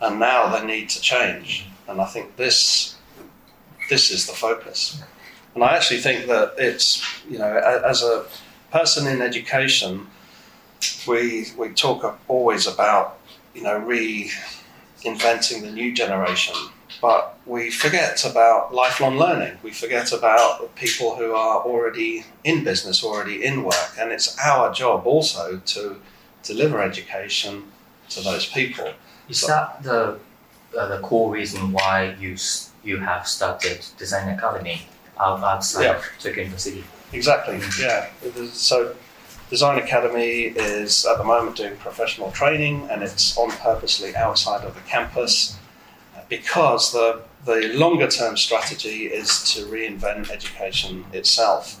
[0.00, 1.66] and now they need to change.
[1.88, 2.96] And I think this
[3.88, 5.02] this is the focus.
[5.54, 7.52] And I actually think that it's you know
[7.84, 8.24] as a
[8.70, 10.06] person in education,
[11.06, 13.18] we we talk always about
[13.54, 16.54] you know reinventing the new generation.
[17.00, 19.56] But we forget about lifelong learning.
[19.62, 24.72] We forget about people who are already in business, already in work, and it's our
[24.72, 25.96] job also to
[26.42, 27.64] deliver education
[28.10, 28.92] to those people.
[29.28, 30.18] Is that the
[30.78, 32.36] uh, the core reason why you
[32.84, 34.82] you have started Design Academy
[35.18, 36.02] out outside Yeah.
[36.18, 36.84] Tokyo University?
[37.12, 37.60] Exactly.
[37.80, 38.08] Yeah.
[38.52, 38.94] So,
[39.48, 44.74] Design Academy is at the moment doing professional training, and it's on purposely outside of
[44.74, 45.56] the campus
[46.28, 51.80] because the the longer term strategy is to reinvent education itself.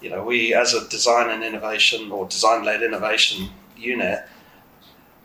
[0.00, 4.20] You know, we as a design and innovation or design led innovation unit,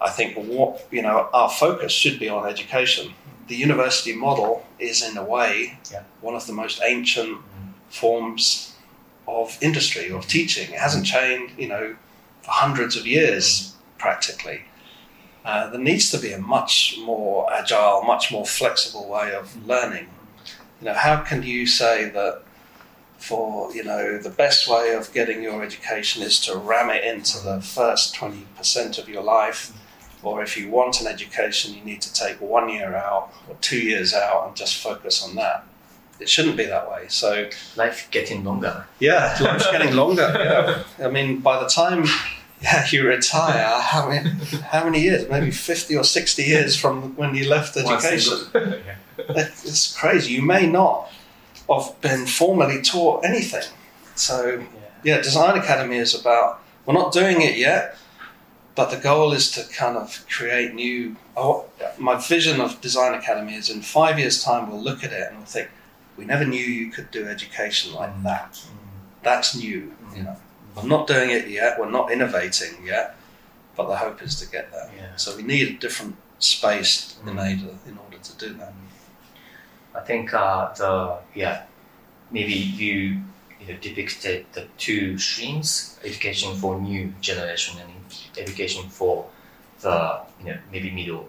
[0.02, 3.14] I think what you know our focus should be on education.
[3.48, 6.04] The university model is in a way Yeah.
[6.22, 7.38] one of the most ancient
[7.90, 8.69] forms
[9.30, 10.72] of industry of teaching.
[10.74, 11.96] It hasn't changed, you know,
[12.42, 14.62] for hundreds of years practically.
[15.46, 20.08] Uh, there needs to be a much more agile, much more flexible way of learning.
[20.80, 22.44] You know, how can you say that
[23.18, 27.38] for you know the best way of getting your education is to ram it into
[27.44, 29.74] the first twenty percent of your life,
[30.24, 33.80] or if you want an education, you need to take one year out or two
[33.80, 35.66] years out and just focus on that.
[36.20, 37.06] It shouldn't be that way.
[37.08, 38.86] So Life getting longer.
[39.00, 40.84] yeah, life's getting longer.
[41.00, 41.06] Yeah.
[41.06, 42.06] I mean, by the time
[42.62, 44.30] yeah, you retire, how many,
[44.72, 45.30] how many years?
[45.30, 48.38] Maybe 50 or 60 years from when you left education.
[49.30, 50.32] It's crazy.
[50.34, 51.12] You may not
[51.70, 53.64] have been formally taught anything.
[54.16, 54.64] So,
[55.04, 57.98] yeah, Design Academy is about, we're not doing it yet,
[58.76, 61.18] but the goal is to kind of create new.
[61.36, 61.66] Oh,
[61.98, 65.38] my vision of Design Academy is in five years' time, we'll look at it and
[65.38, 65.70] we'll think,
[66.20, 68.52] we never knew you could do education like that.
[69.24, 69.82] That's new,
[70.16, 70.36] you know.
[70.76, 73.16] We're not doing it yet, we're not innovating yet,
[73.76, 74.90] but the hope is to get there.
[74.96, 75.16] Yeah.
[75.16, 77.40] So we need a different space in Mm.
[77.40, 78.74] order, in order to do that.
[80.00, 80.92] I think uh, the
[81.44, 81.58] yeah
[82.32, 82.96] maybe you
[83.60, 85.70] you know, depicted the two streams:
[86.10, 87.92] education for new generation and
[88.44, 89.16] education for
[89.82, 89.98] the
[90.40, 91.26] you know maybe middle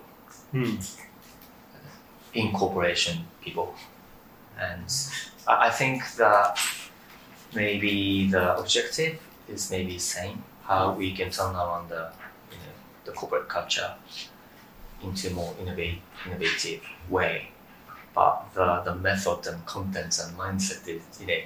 [2.35, 3.75] incorporation people.
[4.61, 4.87] And
[5.49, 6.59] I I think that
[7.55, 12.11] maybe the objective is maybe the same how we can turn around the
[12.53, 13.93] you know the corporate culture
[15.03, 17.49] into a more innovate, innovative way.
[18.15, 21.43] But the, the method and contents and mindset is you know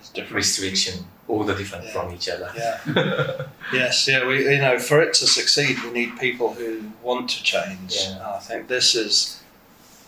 [0.00, 0.36] It's different.
[0.36, 2.50] restriction all the different from each other.
[2.56, 3.46] Yeah.
[3.72, 4.26] yes, yeah.
[4.26, 7.94] We, you know, for it to succeed, we need people who want to change.
[7.94, 8.36] Yeah.
[8.36, 9.42] I think this is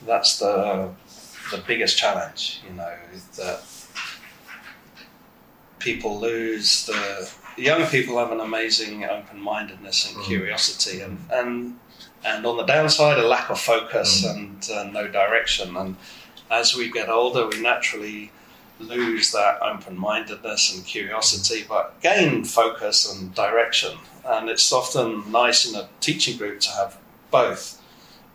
[0.06, 0.88] that's the
[1.50, 2.60] the biggest challenge.
[2.68, 3.62] You know, is that
[5.78, 10.24] people lose the young people have an amazing open mindedness and Mm.
[10.26, 11.78] curiosity, and and
[12.24, 14.30] and on the downside, a lack of focus Mm.
[14.30, 15.76] and uh, no direction.
[15.76, 15.96] And
[16.50, 18.30] as we get older, we naturally
[18.78, 23.98] lose that open mindedness and curiosity, but gain focus and direction.
[24.24, 26.96] And it's often nice in a teaching group to have
[27.30, 27.79] both.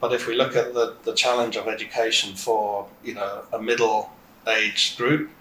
[0.06, 4.12] But if we look at the, the challenge of education for you know a middle
[4.48, 5.32] aged group,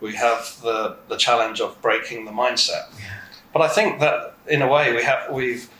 [0.00, 2.86] we have the, the challenge of breaking the mindset.
[3.52, 5.70] But I think that in a way we have we've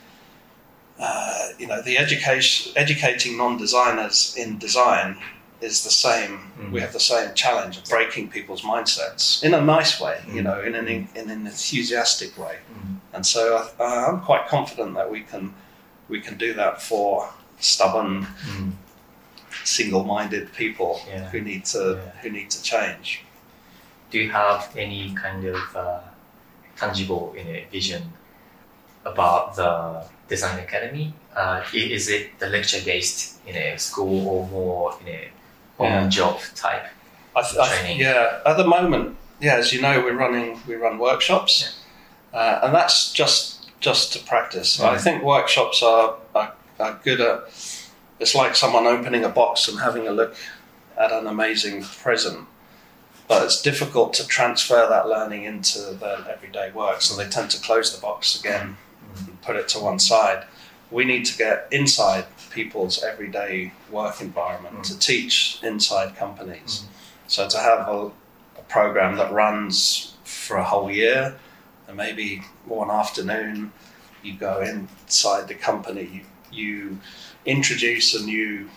[1.00, 5.18] uh, you know the education educating non-designers in design
[5.60, 6.38] is the same.
[6.60, 6.70] Mm.
[6.70, 10.44] We have the same challenge of breaking people's mindsets in a nice way, you Mm.
[10.44, 10.86] know, in an
[11.20, 12.58] in an enthusiastic way.
[12.72, 12.98] Mm.
[13.14, 13.40] And so
[13.80, 15.54] I, I'm quite confident that we can
[16.08, 17.28] we can do that for
[17.64, 18.72] stubborn, Mm.
[19.64, 21.28] single-minded people Yeah.
[21.30, 22.10] who need to Yeah.
[22.22, 23.22] who need to change.
[24.10, 26.00] Do you have any kind of uh,
[26.76, 28.12] tangible you know, vision
[29.04, 31.14] about the design academy?
[31.36, 35.24] Uh, is it the lecture-based you know school or more you know
[35.80, 36.02] Yeah.
[36.02, 36.86] on-job type?
[37.34, 38.00] I, th- I th- Training.
[38.00, 41.52] yeah, at the moment, yeah, as you know, we're running we run workshops,
[42.34, 43.40] uh, and that's just
[43.80, 44.78] just to practice.
[44.80, 45.00] I Mm.
[45.00, 46.52] think workshops are, are
[47.02, 47.44] good at.
[48.20, 50.36] It's like someone opening a box and having a look
[50.96, 52.46] at an amazing present,
[53.26, 57.00] but it's difficult to transfer that learning into their everyday work.
[57.02, 58.76] So they tend to close the box again
[59.14, 59.28] Mm.
[59.28, 60.44] and put it to one side.
[60.90, 64.86] We need to get inside people's everyday work environment Mm.
[64.88, 66.84] to teach inside companies.
[67.26, 68.06] So to have a,
[68.58, 71.36] a program that runs for a whole year,
[71.88, 73.72] and maybe one afternoon
[74.22, 76.20] you go inside the company, you,
[76.52, 76.98] you
[77.46, 78.68] introduce a new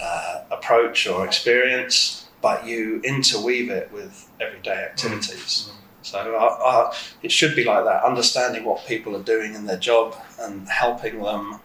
[0.00, 5.70] uh, approach or experience, but you interweave it with everyday activities.
[6.02, 9.76] So uh, uh, it should be like that, understanding what people are doing in their
[9.76, 11.60] job and helping them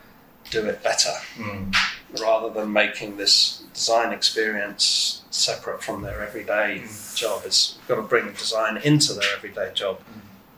[0.50, 1.74] do it better Mm.
[2.20, 7.16] rather than making this design experience separate from their everyday Mm.
[7.16, 7.44] job.
[7.46, 10.02] It's got to bring design into their everyday job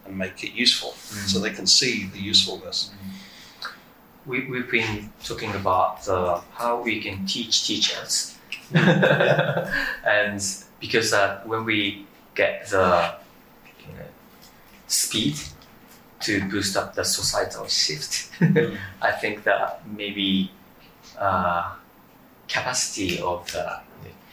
[0.05, 1.27] and make it useful Mm.
[1.29, 2.89] so they can see the usefulness.
[4.25, 8.37] We, we've been talking about the, how we can teach teachers.
[8.73, 10.41] and
[10.79, 13.15] because uh, when we get the
[13.79, 14.05] you know,
[14.87, 15.37] speed
[16.21, 18.77] to boost up the societal shift, Mm.
[19.01, 20.51] I think that maybe
[21.17, 21.75] uh,
[22.47, 23.79] capacity of the,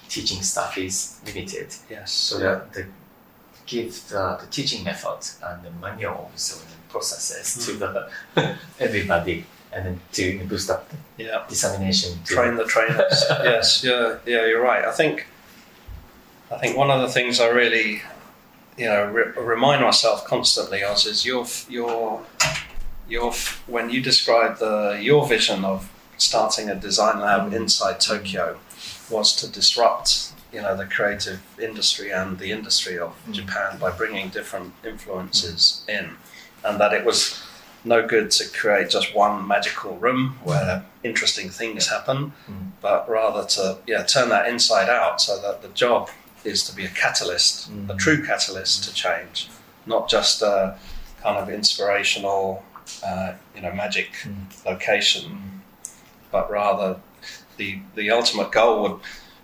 [0.08, 1.74] teaching staff is limited.
[1.88, 2.12] Yes.
[2.12, 2.86] So that the
[3.64, 8.10] give the, the teaching method and the manuals and the processes to the
[8.78, 11.44] everybody and then to boost up the yeah.
[11.48, 13.24] dissemination Train the trainers.
[13.30, 13.82] yes.
[13.84, 14.16] Yeah.
[14.26, 14.46] Yeah.
[14.46, 14.84] You're right.
[14.84, 15.26] I think.
[16.50, 18.02] I think one of the things I really,
[18.76, 22.22] you know, re- remind myself constantly of is your your
[23.08, 23.32] your
[23.66, 27.54] when you described the your vision of starting a design lab Mm.
[27.56, 28.58] inside Tokyo
[29.10, 33.32] was to disrupt you know the creative industry and the industry of Mm.
[33.32, 36.16] Japan by bringing different influences in,
[36.64, 37.42] and that it was
[37.84, 42.70] no good to create just one magical room where interesting things happen, Mm.
[42.80, 46.08] but rather to yeah turn that inside out so that the job
[46.44, 47.98] is to be a catalyst, a Mm.
[47.98, 49.48] true catalyst to change,
[49.86, 50.76] not just a
[51.22, 52.64] kind of inspirational,
[53.04, 54.46] uh, you know, magic Mm.
[54.64, 55.62] location,
[56.30, 56.96] but rather
[57.56, 59.00] the the ultimate goal would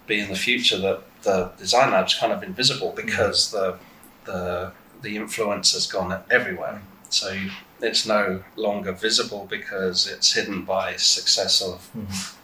[0.06, 3.76] be in the future that the design lab's kind of invisible because the
[4.24, 4.72] the
[5.02, 6.80] the influence has gone everywhere.
[7.10, 7.50] So you,
[7.80, 12.34] it's no longer visible because it's hidden by success of Mm.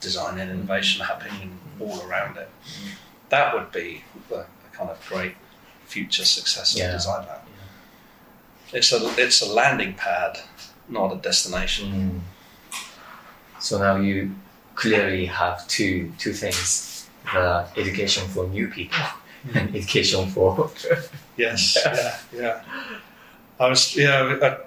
[0.00, 2.48] design and innovation happening all around it.
[3.30, 5.34] That would be the, the kind of great
[5.86, 6.92] future success of Yeah.
[6.92, 7.40] design lab.
[8.72, 10.38] It's a it's a landing pad,
[10.88, 11.86] not a destination.
[12.72, 12.80] Mm.
[13.60, 14.34] So now you
[14.74, 19.04] clearly have two two things: the education for new people
[19.54, 20.70] and education for
[21.36, 22.60] Yes, yeah, yeah.
[23.60, 24.58] I was, yeah, uh,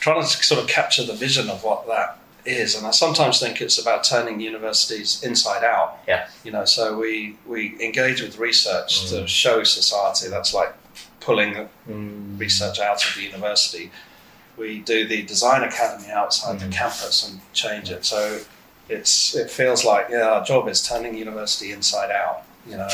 [0.00, 3.60] trying to sort of capture the vision of what that is, and I sometimes think
[3.60, 5.98] it's about turning universities inside out.
[6.08, 6.28] Yeah.
[6.44, 9.28] You know, so we we engage with research to Mm.
[9.28, 10.28] show society.
[10.28, 10.72] That's like
[11.20, 12.38] pulling Mm.
[12.38, 13.90] research out of the university.
[14.56, 16.60] We do the design academy outside Mhm.
[16.70, 18.04] the campus and change it.
[18.04, 18.40] So
[18.88, 22.42] it's it feels like yeah, our job is turning university inside out.
[22.66, 22.88] You know,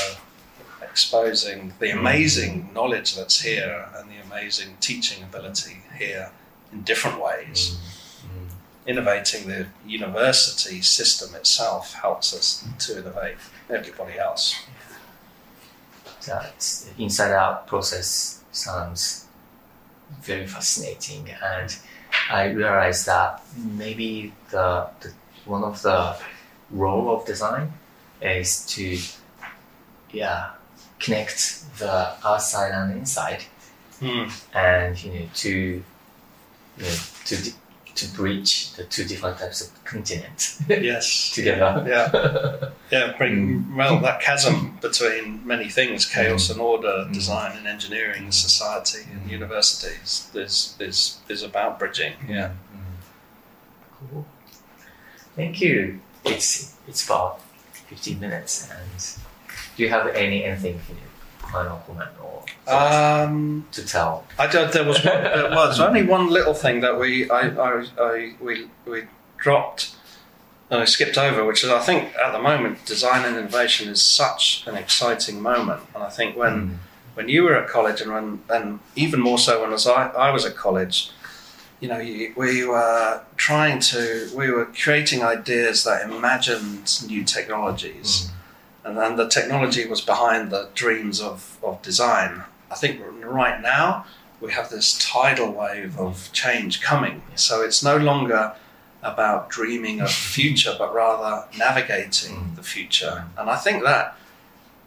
[0.90, 6.30] exposing the amazing knowledge that's here and the amazing teaching ability here
[6.72, 7.78] in different ways.
[8.22, 8.48] Mm.
[8.86, 13.36] Innovating the university system itself helps us to innovate
[13.70, 14.56] everybody else.
[16.26, 19.26] that inside out process sounds
[20.22, 21.76] very fascinating and
[22.30, 25.12] i realized that maybe the, the
[25.44, 26.16] one of the
[26.70, 27.72] role of design
[28.20, 28.98] is to
[30.12, 30.50] yeah
[30.98, 33.42] connect the outside and inside,
[34.00, 34.28] Hmm.
[34.54, 35.82] and you know to you
[36.84, 37.54] know to di-
[37.94, 41.32] to bridge the two different types of continents Yes.
[41.34, 41.84] together.
[41.88, 42.70] Yeah.
[42.92, 43.12] Yeah.
[43.18, 43.76] Bring hmm.
[43.76, 46.14] well that chasm between many things, hmm.
[46.20, 47.12] chaos and order, Mm.
[47.12, 48.30] design and engineering, hmm.
[48.30, 50.30] society and universities.
[50.34, 52.14] Is is is about bridging.
[52.28, 52.50] Yeah.
[53.98, 54.24] Cool.
[55.34, 56.00] Thank you.
[56.24, 57.40] It's it's about
[57.88, 59.00] fifteen minutes, and
[59.78, 60.78] do you have any anything
[61.52, 64.26] final comment or Um, to tell?
[64.38, 67.86] I don't, there was one, there was only one little thing that we I, I,
[67.98, 69.04] I we we
[69.38, 69.94] dropped
[70.70, 74.02] and I skipped over, which is I think at the moment design and innovation is
[74.02, 76.80] such an exciting moment, and I think when
[77.14, 80.30] when you were at college and when and even more so when as I, I
[80.32, 81.10] was at college,
[81.80, 81.98] you know,
[82.36, 88.30] we were trying to we were creating ideas that imagined new technologies.
[88.88, 92.42] And then the technology was behind the dreams of, of design.
[92.70, 94.06] I think right now
[94.40, 97.20] we have this tidal wave of change coming.
[97.34, 98.54] So it's no longer
[99.02, 103.26] about dreaming of the future, but rather navigating the future.
[103.36, 104.16] And I think that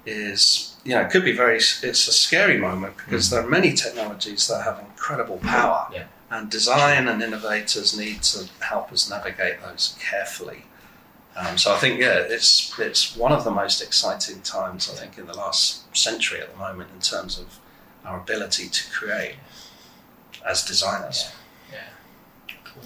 [0.07, 3.73] is, you know, it could be very, it's a scary moment because there are many
[3.73, 5.87] technologies that have incredible power.
[5.93, 6.05] Yeah.
[6.31, 10.63] And design and innovators need to help us navigate those carefully.
[11.35, 15.17] Um, so I think, yeah, it's it's one of the most exciting times I think
[15.17, 17.59] in the last century at the moment in terms of
[18.05, 19.35] our ability to create
[20.45, 21.31] as designers.
[21.71, 22.53] Yeah.
[22.65, 22.83] Cool.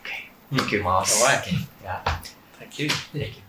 [0.00, 0.28] Okay.
[0.54, 1.12] Thank you, Mars.
[1.16, 1.52] All right.
[1.82, 2.20] Yeah.
[2.58, 2.90] Thank you.
[2.90, 3.41] Thank you.